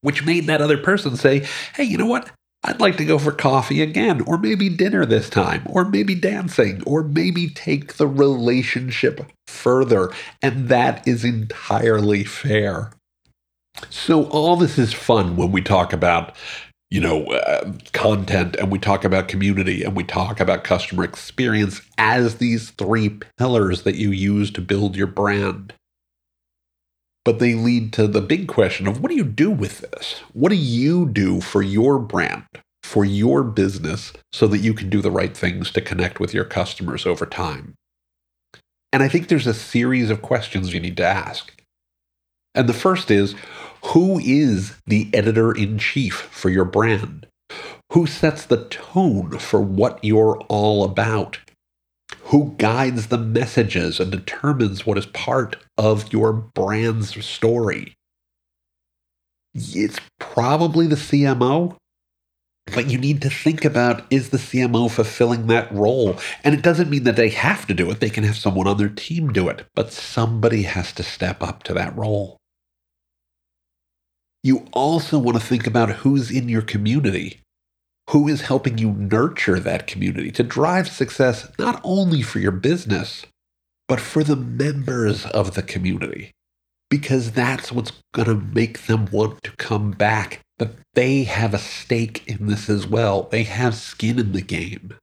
which 0.00 0.24
made 0.24 0.46
that 0.46 0.60
other 0.60 0.78
person 0.78 1.16
say, 1.16 1.46
hey, 1.74 1.84
you 1.84 1.98
know 1.98 2.06
what? 2.06 2.30
I'd 2.62 2.80
like 2.80 2.98
to 2.98 3.06
go 3.06 3.18
for 3.18 3.32
coffee 3.32 3.80
again, 3.80 4.20
or 4.22 4.36
maybe 4.36 4.68
dinner 4.68 5.06
this 5.06 5.30
time, 5.30 5.62
or 5.66 5.84
maybe 5.84 6.14
dancing, 6.14 6.82
or 6.84 7.02
maybe 7.02 7.48
take 7.48 7.94
the 7.94 8.06
relationship 8.06 9.30
further. 9.46 10.12
And 10.42 10.68
that 10.68 11.06
is 11.08 11.24
entirely 11.24 12.22
fair. 12.24 12.92
So, 13.88 14.24
all 14.24 14.56
this 14.56 14.78
is 14.78 14.92
fun 14.92 15.36
when 15.36 15.52
we 15.52 15.62
talk 15.62 15.94
about 15.94 16.36
you 16.90 17.00
know, 17.00 17.24
uh, 17.26 17.72
content 17.92 18.56
and 18.56 18.70
we 18.70 18.78
talk 18.78 19.04
about 19.04 19.28
community 19.28 19.84
and 19.84 19.96
we 19.96 20.02
talk 20.02 20.40
about 20.40 20.64
customer 20.64 21.04
experience 21.04 21.80
as 21.98 22.36
these 22.36 22.70
three 22.70 23.20
pillars 23.38 23.82
that 23.82 23.94
you 23.94 24.10
use 24.10 24.50
to 24.50 24.60
build 24.60 24.96
your 24.96 25.06
brand. 25.06 25.72
But 27.24 27.38
they 27.38 27.54
lead 27.54 27.92
to 27.94 28.06
the 28.06 28.22
big 28.22 28.48
question 28.48 28.86
of 28.86 29.00
what 29.00 29.10
do 29.10 29.16
you 29.16 29.24
do 29.24 29.50
with 29.50 29.80
this? 29.80 30.20
What 30.32 30.48
do 30.48 30.56
you 30.56 31.08
do 31.08 31.40
for 31.40 31.62
your 31.62 31.98
brand, 31.98 32.46
for 32.82 33.04
your 33.04 33.42
business, 33.42 34.12
so 34.32 34.46
that 34.48 34.58
you 34.58 34.72
can 34.72 34.88
do 34.88 35.02
the 35.02 35.10
right 35.10 35.36
things 35.36 35.70
to 35.72 35.80
connect 35.80 36.18
with 36.18 36.32
your 36.32 36.44
customers 36.44 37.06
over 37.06 37.26
time? 37.26 37.74
And 38.92 39.02
I 39.02 39.08
think 39.08 39.28
there's 39.28 39.46
a 39.46 39.54
series 39.54 40.10
of 40.10 40.22
questions 40.22 40.72
you 40.72 40.80
need 40.80 40.96
to 40.96 41.06
ask. 41.06 41.52
And 42.54 42.68
the 42.68 42.74
first 42.74 43.10
is 43.10 43.34
who 43.84 44.18
is 44.18 44.76
the 44.86 45.08
editor 45.14 45.52
in 45.52 45.78
chief 45.78 46.14
for 46.14 46.50
your 46.50 46.64
brand? 46.64 47.26
Who 47.92 48.06
sets 48.06 48.44
the 48.44 48.64
tone 48.64 49.38
for 49.38 49.60
what 49.60 50.02
you're 50.02 50.38
all 50.48 50.84
about? 50.84 51.38
Who 52.30 52.54
guides 52.58 53.08
the 53.08 53.18
messages 53.18 53.98
and 53.98 54.12
determines 54.12 54.86
what 54.86 54.96
is 54.96 55.06
part 55.06 55.56
of 55.76 56.12
your 56.12 56.32
brand's 56.32 57.24
story? 57.24 57.94
It's 59.52 59.98
probably 60.20 60.86
the 60.86 60.94
CMO, 60.94 61.76
but 62.72 62.88
you 62.88 62.98
need 62.98 63.20
to 63.22 63.30
think 63.30 63.64
about 63.64 64.04
is 64.10 64.30
the 64.30 64.38
CMO 64.38 64.88
fulfilling 64.88 65.48
that 65.48 65.72
role? 65.72 66.20
And 66.44 66.54
it 66.54 66.62
doesn't 66.62 66.88
mean 66.88 67.02
that 67.02 67.16
they 67.16 67.30
have 67.30 67.66
to 67.66 67.74
do 67.74 67.90
it, 67.90 67.98
they 67.98 68.10
can 68.10 68.22
have 68.22 68.36
someone 68.36 68.68
on 68.68 68.76
their 68.76 68.88
team 68.88 69.32
do 69.32 69.48
it, 69.48 69.66
but 69.74 69.92
somebody 69.92 70.62
has 70.62 70.92
to 70.92 71.02
step 71.02 71.42
up 71.42 71.64
to 71.64 71.74
that 71.74 71.96
role. 71.96 72.36
You 74.44 74.68
also 74.72 75.18
want 75.18 75.36
to 75.36 75.44
think 75.44 75.66
about 75.66 75.90
who's 75.90 76.30
in 76.30 76.48
your 76.48 76.62
community, 76.62 77.40
who 78.10 78.26
is 78.26 78.42
helping 78.42 78.78
you 78.78 78.92
nurture 78.92 79.60
that 79.60 79.86
community 79.86 80.30
to 80.32 80.42
drive 80.42 80.88
success 80.88 81.50
not 81.58 81.80
only 81.84 82.22
for 82.22 82.40
your 82.40 82.52
business, 82.52 83.24
but 83.86 84.00
for 84.00 84.24
the 84.24 84.36
members 84.36 85.26
of 85.26 85.54
the 85.54 85.62
community. 85.62 86.32
Because 86.88 87.30
that's 87.32 87.70
what's 87.70 87.92
going 88.12 88.26
to 88.26 88.34
make 88.34 88.86
them 88.86 89.06
want 89.12 89.42
to 89.44 89.52
come 89.52 89.92
back, 89.92 90.40
that 90.58 90.72
they 90.94 91.22
have 91.22 91.54
a 91.54 91.58
stake 91.58 92.26
in 92.26 92.48
this 92.48 92.68
as 92.68 92.84
well. 92.84 93.28
They 93.30 93.44
have 93.44 93.76
skin 93.76 94.18
in 94.18 94.32
the 94.32 94.42
game. 94.42 94.94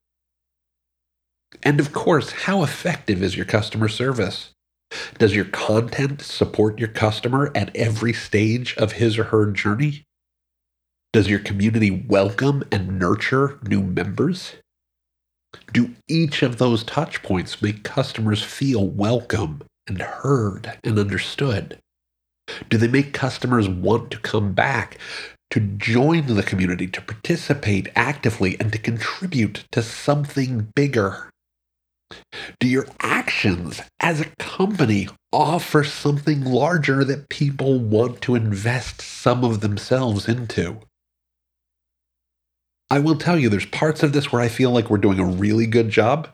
And 1.64 1.80
of 1.80 1.94
course, 1.94 2.32
how 2.32 2.62
effective 2.62 3.24
is 3.24 3.38
your 3.38 3.46
customer 3.46 3.88
service? 3.88 4.52
Does 5.18 5.34
your 5.34 5.46
content 5.46 6.22
support 6.22 6.78
your 6.78 6.90
customer 6.90 7.52
at 7.56 7.74
every 7.76 8.14
stage 8.14 8.76
of 8.78 8.94
his 8.94 9.18
or 9.18 9.26
her 9.26 9.50
journey? 9.52 10.04
Does 11.14 11.30
your 11.30 11.40
community 11.40 11.90
welcome 11.90 12.64
and 12.72 13.00
nurture 13.00 13.60
new 13.64 13.82
members? 13.82 14.54
Do 15.74 15.96
each 16.08 16.44
of 16.44 16.58
those 16.58 16.84
touch 16.84 17.24
points 17.24 17.62
make 17.62 17.84
customers 17.84 18.44
feel 18.44 18.86
welcome 18.86 19.64
and 19.88 20.02
heard 20.02 20.78
and 20.84 21.00
understood? 21.00 21.80
Do 22.70 22.78
they 22.78 22.90
make 22.90 23.14
customers 23.14 23.70
want 23.70 24.12
to 24.12 24.20
come 24.20 24.54
back, 24.54 25.00
to 25.52 25.62
join 25.62 26.28
the 26.28 26.44
community, 26.44 26.88
to 26.88 27.02
participate 27.02 27.88
actively, 27.96 28.60
and 28.60 28.72
to 28.74 28.78
contribute 28.78 29.64
to 29.72 29.82
something 29.82 30.72
bigger? 30.76 31.30
Do 32.60 32.68
your 32.68 32.88
actions 33.00 33.82
as 34.02 34.20
a 34.20 34.32
company 34.40 35.08
offer 35.32 35.84
something 35.84 36.44
larger 36.44 37.04
that 37.06 37.30
people 37.30 37.80
want 37.80 38.22
to 38.22 38.36
invest 38.36 39.02
some 39.02 39.44
of 39.44 39.62
themselves 39.62 40.28
into? 40.28 40.80
I 42.90 43.00
will 43.00 43.16
tell 43.16 43.38
you, 43.38 43.50
there's 43.50 43.66
parts 43.66 44.04
of 44.04 44.14
this 44.14 44.32
where 44.32 44.42
I 44.42 44.48
feel 44.48 44.72
like 44.72 44.90
we're 44.90 44.98
doing 44.98 45.20
a 45.20 45.26
really 45.26 45.68
good 45.68 45.90
job. 45.90 46.30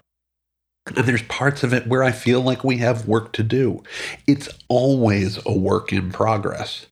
And 0.86 1.06
there's 1.06 1.24
parts 1.24 1.64
of 1.64 1.74
it 1.74 1.88
where 1.88 2.04
I 2.04 2.12
feel 2.12 2.42
like 2.42 2.64
we 2.64 2.78
have 2.78 3.08
work 3.08 3.32
to 3.34 3.44
do. 3.44 3.84
It's 4.28 4.50
always 4.68 5.40
a 5.46 5.54
work 5.58 5.94
in 5.94 6.12
progress 6.12 6.88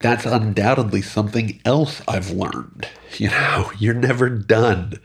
that's 0.00 0.24
undoubtedly 0.24 1.02
something 1.02 1.60
else 1.64 2.02
I've 2.08 2.30
learned. 2.30 2.88
You 3.18 3.28
know, 3.28 3.72
you're 3.76 3.92
never 3.92 4.30
done, 4.30 5.00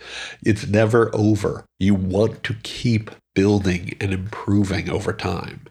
it's 0.46 0.68
never 0.68 1.10
over. 1.14 1.66
You 1.80 1.96
want 1.96 2.44
to 2.44 2.54
keep 2.62 3.10
building 3.34 3.98
and 4.00 4.14
improving 4.14 4.92
over 4.92 5.12
time. 5.12 5.62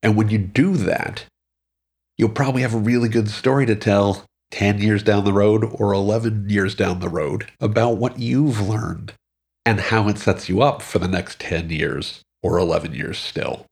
And 0.00 0.16
when 0.16 0.28
you 0.28 0.38
do 0.38 0.76
that, 0.76 1.24
you'll 2.16 2.28
probably 2.28 2.62
have 2.62 2.72
a 2.72 2.78
really 2.78 3.08
good 3.08 3.28
story 3.28 3.66
to 3.66 3.74
tell 3.74 4.24
10 4.52 4.80
years 4.80 5.02
down 5.02 5.24
the 5.24 5.32
road 5.32 5.64
or 5.74 5.92
11 5.92 6.48
years 6.48 6.74
down 6.74 7.00
the 7.00 7.08
road 7.08 7.50
about 7.60 7.96
what 7.96 8.18
you've 8.18 8.60
learned 8.60 9.12
and 9.66 9.80
how 9.80 10.08
it 10.08 10.18
sets 10.18 10.48
you 10.48 10.62
up 10.62 10.82
for 10.82 10.98
the 10.98 11.08
next 11.08 11.40
10 11.40 11.70
years 11.70 12.22
or 12.42 12.58
11 12.58 12.94
years 12.94 13.18
still. 13.18 13.66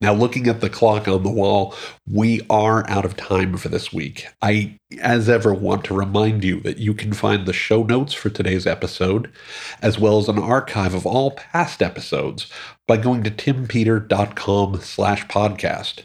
Now, 0.00 0.12
looking 0.12 0.46
at 0.46 0.60
the 0.60 0.68
clock 0.68 1.08
on 1.08 1.22
the 1.22 1.30
wall, 1.30 1.74
we 2.06 2.42
are 2.50 2.88
out 2.88 3.06
of 3.06 3.16
time 3.16 3.56
for 3.56 3.70
this 3.70 3.94
week. 3.94 4.26
I, 4.42 4.76
as 5.00 5.26
ever, 5.26 5.54
want 5.54 5.84
to 5.86 5.94
remind 5.94 6.44
you 6.44 6.60
that 6.60 6.76
you 6.76 6.92
can 6.92 7.14
find 7.14 7.46
the 7.46 7.54
show 7.54 7.82
notes 7.82 8.12
for 8.12 8.28
today's 8.28 8.66
episode, 8.66 9.32
as 9.80 9.98
well 9.98 10.18
as 10.18 10.28
an 10.28 10.38
archive 10.38 10.92
of 10.92 11.06
all 11.06 11.30
past 11.30 11.82
episodes, 11.82 12.50
by 12.86 12.98
going 12.98 13.22
to 13.22 13.30
timpeter.com 13.30 14.80
slash 14.82 15.26
podcast. 15.28 16.02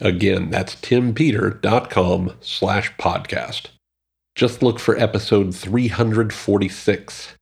Again, 0.00 0.50
that's 0.50 0.74
timpeter.com 0.76 2.32
slash 2.40 2.92
podcast. 2.96 3.66
Just 4.34 4.62
look 4.62 4.80
for 4.80 4.98
episode 4.98 5.54
346. 5.54 7.34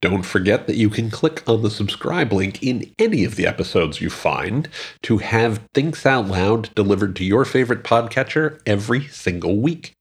Don't 0.00 0.22
forget 0.22 0.66
that 0.66 0.76
you 0.76 0.90
can 0.90 1.10
click 1.10 1.42
on 1.48 1.62
the 1.62 1.70
subscribe 1.70 2.32
link 2.32 2.62
in 2.62 2.92
any 2.98 3.24
of 3.24 3.36
the 3.36 3.46
episodes 3.46 4.00
you 4.00 4.10
find 4.10 4.68
to 5.02 5.18
have 5.18 5.60
Thinks 5.74 6.06
Out 6.06 6.28
Loud 6.28 6.72
delivered 6.74 7.16
to 7.16 7.24
your 7.24 7.44
favorite 7.44 7.82
podcatcher 7.82 8.60
every 8.64 9.06
single 9.08 9.56
week. 9.56 9.92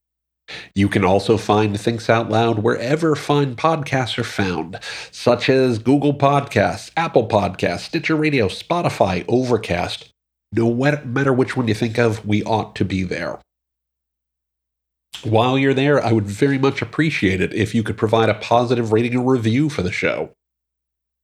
You 0.76 0.88
can 0.88 1.04
also 1.04 1.38
find 1.38 1.80
Thinks 1.80 2.10
Out 2.10 2.30
Loud 2.30 2.60
wherever 2.60 3.16
fine 3.16 3.56
podcasts 3.56 4.18
are 4.18 4.24
found, 4.24 4.80
such 5.12 5.50
as 5.50 5.80
Google 5.80 6.14
Podcasts, 6.14 6.92
Apple 6.96 7.28
Podcasts, 7.28 7.82
Stitcher 7.82 8.16
Radio, 8.16 8.48
Spotify, 8.48 9.26
Overcast. 9.28 10.10
No 10.52 10.74
matter 10.74 11.34
which 11.34 11.58
one 11.58 11.68
you 11.68 11.74
think 11.74 11.98
of, 11.98 12.26
we 12.26 12.44
ought 12.44 12.76
to 12.76 12.86
be 12.86 13.04
there. 13.04 13.40
While 15.24 15.58
you're 15.58 15.74
there, 15.74 16.04
I 16.04 16.12
would 16.12 16.26
very 16.26 16.58
much 16.58 16.82
appreciate 16.82 17.42
it 17.42 17.54
if 17.54 17.74
you 17.74 17.84
could 17.84 17.98
provide 17.98 18.30
a 18.30 18.36
positive 18.36 18.92
rating 18.92 19.16
and 19.16 19.28
review 19.28 19.70
for 19.70 19.82
the 19.82 19.92
show. 19.92 20.32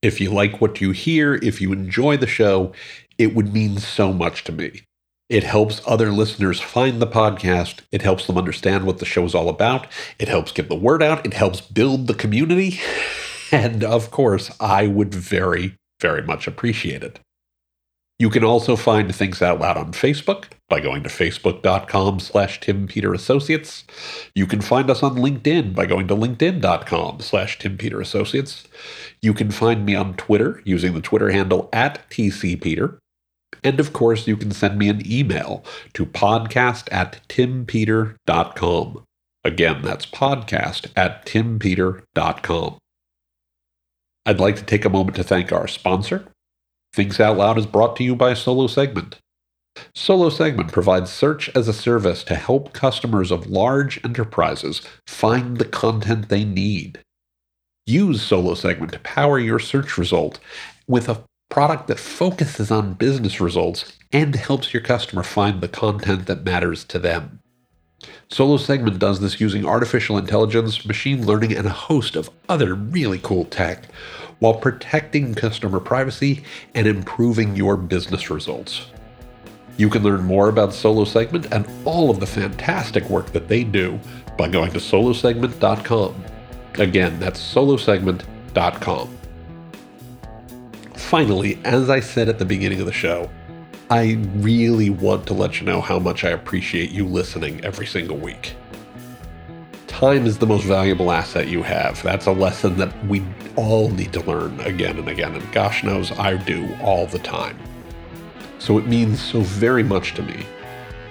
If 0.02 0.20
you 0.20 0.32
like 0.32 0.60
what 0.60 0.82
you 0.82 0.92
hear, 0.92 1.36
if 1.36 1.62
you 1.62 1.72
enjoy 1.72 2.18
the 2.18 2.28
show, 2.28 2.74
it 3.18 3.36
would 3.36 3.54
mean 3.54 3.78
so 3.78 4.12
much 4.12 4.44
to 4.46 4.52
me. 4.52 4.82
It 5.30 5.44
helps 5.44 5.82
other 5.88 6.12
listeners 6.12 6.60
find 6.60 7.02
the 7.02 7.08
podcast. 7.08 7.80
It 7.92 8.02
helps 8.02 8.28
them 8.28 8.38
understand 8.38 8.86
what 8.86 8.98
the 8.98 9.06
show 9.06 9.24
is 9.24 9.34
all 9.34 9.48
about. 9.48 9.88
It 10.20 10.28
helps 10.28 10.52
get 10.52 10.68
the 10.68 10.76
word 10.76 11.02
out. 11.02 11.26
It 11.26 11.34
helps 11.34 11.62
build 11.62 12.08
the 12.08 12.14
community. 12.14 12.80
And 13.52 13.84
of 13.84 14.10
course, 14.10 14.50
I 14.60 14.88
would 14.88 15.14
very, 15.14 15.76
very 16.02 16.24
much 16.24 16.48
appreciate 16.48 17.04
it. 17.04 17.20
You 18.24 18.30
can 18.30 18.46
also 18.46 18.78
find 18.78 19.14
Thinks 19.14 19.42
Out 19.42 19.60
Loud 19.60 19.76
on 19.76 19.92
Facebook 19.92 20.46
by 20.70 20.80
going 20.80 21.04
to 21.04 21.10
facebook.com 21.10 22.22
slash 22.22 22.62
Tim 22.62 22.88
Peter 22.88 23.14
Associates. 23.14 23.84
You 24.34 24.48
can 24.48 24.62
find 24.62 24.90
us 24.90 25.04
on 25.04 25.18
LinkedIn 25.18 25.76
by 25.76 25.86
going 25.86 26.08
to 26.08 26.16
linkedin.com 26.16 27.20
slash 27.20 27.60
Tim 27.60 27.78
Peter 27.78 28.00
Associates. 28.00 28.66
You 29.22 29.34
can 29.34 29.52
find 29.52 29.86
me 29.86 29.94
on 29.94 30.14
Twitter 30.14 30.62
using 30.64 30.94
the 30.94 31.02
Twitter 31.02 31.32
handle 31.32 31.68
at 31.74 32.10
TCPeter. 32.12 32.98
And 33.62 33.78
of 33.78 33.92
course, 33.92 34.26
you 34.26 34.38
can 34.38 34.52
send 34.52 34.80
me 34.80 34.88
an 34.88 35.06
email 35.06 35.66
to 35.92 36.06
podcast 36.06 36.88
at 36.94 37.20
timpeter.com. 37.28 39.04
Again, 39.44 39.82
that's 39.82 40.06
podcast 40.06 40.90
at 40.96 41.26
timpeter.com. 41.26 42.78
I'd 44.26 44.40
like 44.40 44.56
to 44.56 44.64
take 44.64 44.86
a 44.86 44.90
moment 44.90 45.18
to 45.18 45.26
thank 45.26 45.52
our 45.52 45.68
sponsor. 45.68 46.30
Thinks 46.94 47.20
Out 47.20 47.38
Loud 47.38 47.58
is 47.58 47.66
brought 47.66 47.96
to 47.96 48.04
you 48.04 48.16
by 48.16 48.34
SoloSegment. 48.34 49.16
Solo 49.96 50.30
Segment 50.30 50.72
provides 50.72 51.12
search 51.12 51.50
as 51.56 51.68
a 51.68 51.74
service 51.74 52.24
to 52.26 52.36
help 52.36 52.74
customers 52.74 53.32
of 53.32 53.48
large 53.48 54.00
enterprises 54.06 54.82
find 55.08 55.58
the 55.58 55.66
content 55.66 56.30
they 56.30 56.44
need. 56.44 57.00
Use 57.88 58.22
SoloSegment 58.30 58.92
to 58.92 59.00
power 59.00 59.40
your 59.40 59.58
search 59.58 59.98
result 59.98 60.40
with 60.88 61.10
a 61.10 61.24
product 61.50 61.88
that 61.88 62.00
focuses 62.00 62.70
on 62.70 62.94
business 62.94 63.42
results 63.42 63.98
and 64.12 64.36
helps 64.36 64.74
your 64.74 64.84
customer 64.84 65.24
find 65.24 65.62
the 65.62 65.68
content 65.68 66.28
that 66.28 66.44
matters 66.44 66.84
to 66.86 67.00
them. 67.00 67.40
SoloSegment 68.30 69.00
does 69.00 69.20
this 69.20 69.40
using 69.40 69.66
artificial 69.66 70.18
intelligence, 70.18 70.86
machine 70.86 71.26
learning, 71.26 71.56
and 71.56 71.68
a 71.68 71.72
host 71.72 72.16
of 72.16 72.30
other 72.50 72.74
really 72.74 73.20
cool 73.20 73.46
tech 73.46 73.86
while 74.40 74.54
protecting 74.54 75.34
customer 75.34 75.80
privacy 75.80 76.44
and 76.74 76.88
improving 76.88 77.56
your 77.56 77.78
business 77.78 78.30
results. 78.30 78.88
You 79.78 79.90
can 79.90 80.04
learn 80.04 80.24
more 80.24 80.50
about 80.50 80.70
SoloSegment 80.70 81.52
and 81.52 81.68
all 81.86 82.10
of 82.10 82.20
the 82.20 82.28
fantastic 82.28 83.10
work 83.10 83.32
that 83.32 83.48
they 83.48 83.64
do 83.64 84.00
by 84.38 84.48
going 84.48 84.72
to 84.72 84.80
solosegment.com. 84.80 86.24
Again, 86.76 87.20
that's 87.20 87.40
solosegment.com. 87.40 89.18
Finally, 90.96 91.60
as 91.64 91.90
I 91.90 92.00
said 92.00 92.30
at 92.30 92.40
the 92.40 92.46
beginning 92.46 92.80
of 92.80 92.86
the 92.86 92.92
show, 92.92 93.30
I 93.90 94.18
really 94.36 94.90
want 94.90 95.28
to 95.28 95.34
let 95.34 95.60
you 95.60 95.66
know 95.66 95.82
how 95.82 96.00
much 96.00 96.24
I 96.24 96.30
appreciate 96.30 96.92
you 96.92 97.06
listening 97.06 97.64
every 97.64 97.86
single 97.86 98.18
week. 98.18 98.56
Time 99.88 100.26
is 100.26 100.38
the 100.38 100.48
most 100.48 100.64
valuable 100.64 101.12
asset 101.12 101.48
you 101.48 101.62
have. 101.64 102.02
That's 102.02 102.26
a 102.26 102.32
lesson 102.32 102.78
that 102.78 103.06
we 103.06 103.24
all 103.56 103.90
need 103.90 104.14
to 104.14 104.22
learn 104.22 104.60
again 104.62 104.98
and 104.98 105.10
again, 105.10 105.36
and 105.36 105.52
gosh 105.52 105.84
knows 105.84 106.12
I 106.12 106.38
do 106.38 106.76
all 106.82 107.06
the 107.06 107.20
time. 107.20 107.58
So 108.58 108.78
it 108.78 108.88
means 108.88 109.22
so 109.22 109.42
very 109.42 109.84
much 109.84 110.14
to 110.16 110.24
me 110.24 110.46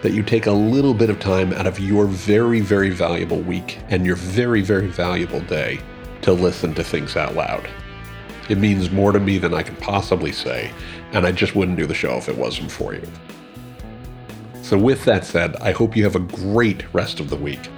that 0.01 0.13
you 0.13 0.23
take 0.23 0.47
a 0.47 0.53
little 0.53 0.95
bit 0.95 1.11
of 1.11 1.21
time 1.21 1.53
out 1.53 1.67
of 1.67 1.79
your 1.79 2.07
very, 2.07 2.61
very 2.61 2.91
valuable 2.91 3.41
week 3.41 3.79
and 3.89 4.05
your 4.05 4.17
very, 4.17 4.63
very 4.63 4.89
valuable 4.89 5.41
day 5.41 5.79
to 6.23 6.33
listen 6.33 6.75
to 6.75 6.83
Thinks 6.83 7.17
Out 7.17 7.35
Loud. 7.35 7.69
It 8.48 8.59
means 8.59 8.90
more 8.90 9.12
to 9.12 9.20
me 9.20 9.38
than 9.38 9.55
I 9.55 9.62
can 9.62 9.76
possibly 9.76 10.33
say, 10.33 10.72
and 11.12 11.26
I 11.26 11.33
just 11.33 11.55
wouldn't 11.55 11.78
do 11.78 11.87
the 11.87 11.94
show 11.94 12.16
if 12.16 12.28
it 12.28 12.37
wasn't 12.37 12.70
for 12.70 12.94
you. 12.94 13.07
So, 14.62 14.78
with 14.78 15.05
that 15.05 15.24
said, 15.24 15.57
I 15.57 15.72
hope 15.72 15.96
you 15.96 16.05
have 16.05 16.16
a 16.16 16.20
great 16.20 16.92
rest 16.94 17.20
of 17.20 17.31
the 17.31 17.37
week. 17.37 17.68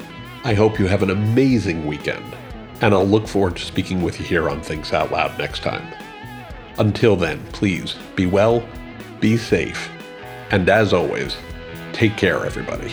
I 0.44 0.54
hope 0.54 0.78
you 0.78 0.86
have 0.86 1.02
an 1.02 1.10
amazing 1.10 1.86
weekend, 1.86 2.36
and 2.80 2.94
I'll 2.94 3.06
look 3.06 3.26
forward 3.26 3.56
to 3.56 3.64
speaking 3.64 4.02
with 4.02 4.20
you 4.20 4.26
here 4.26 4.48
on 4.50 4.60
Thinks 4.60 4.92
Out 4.92 5.10
Loud 5.10 5.38
next 5.38 5.62
time. 5.62 5.86
Until 6.78 7.16
then, 7.16 7.42
please 7.52 7.94
be 8.16 8.26
well, 8.26 8.66
be 9.20 9.36
safe, 9.36 9.90
and 10.50 10.68
as 10.68 10.92
always, 10.92 11.36
take 11.92 12.16
care, 12.16 12.44
everybody. 12.44 12.92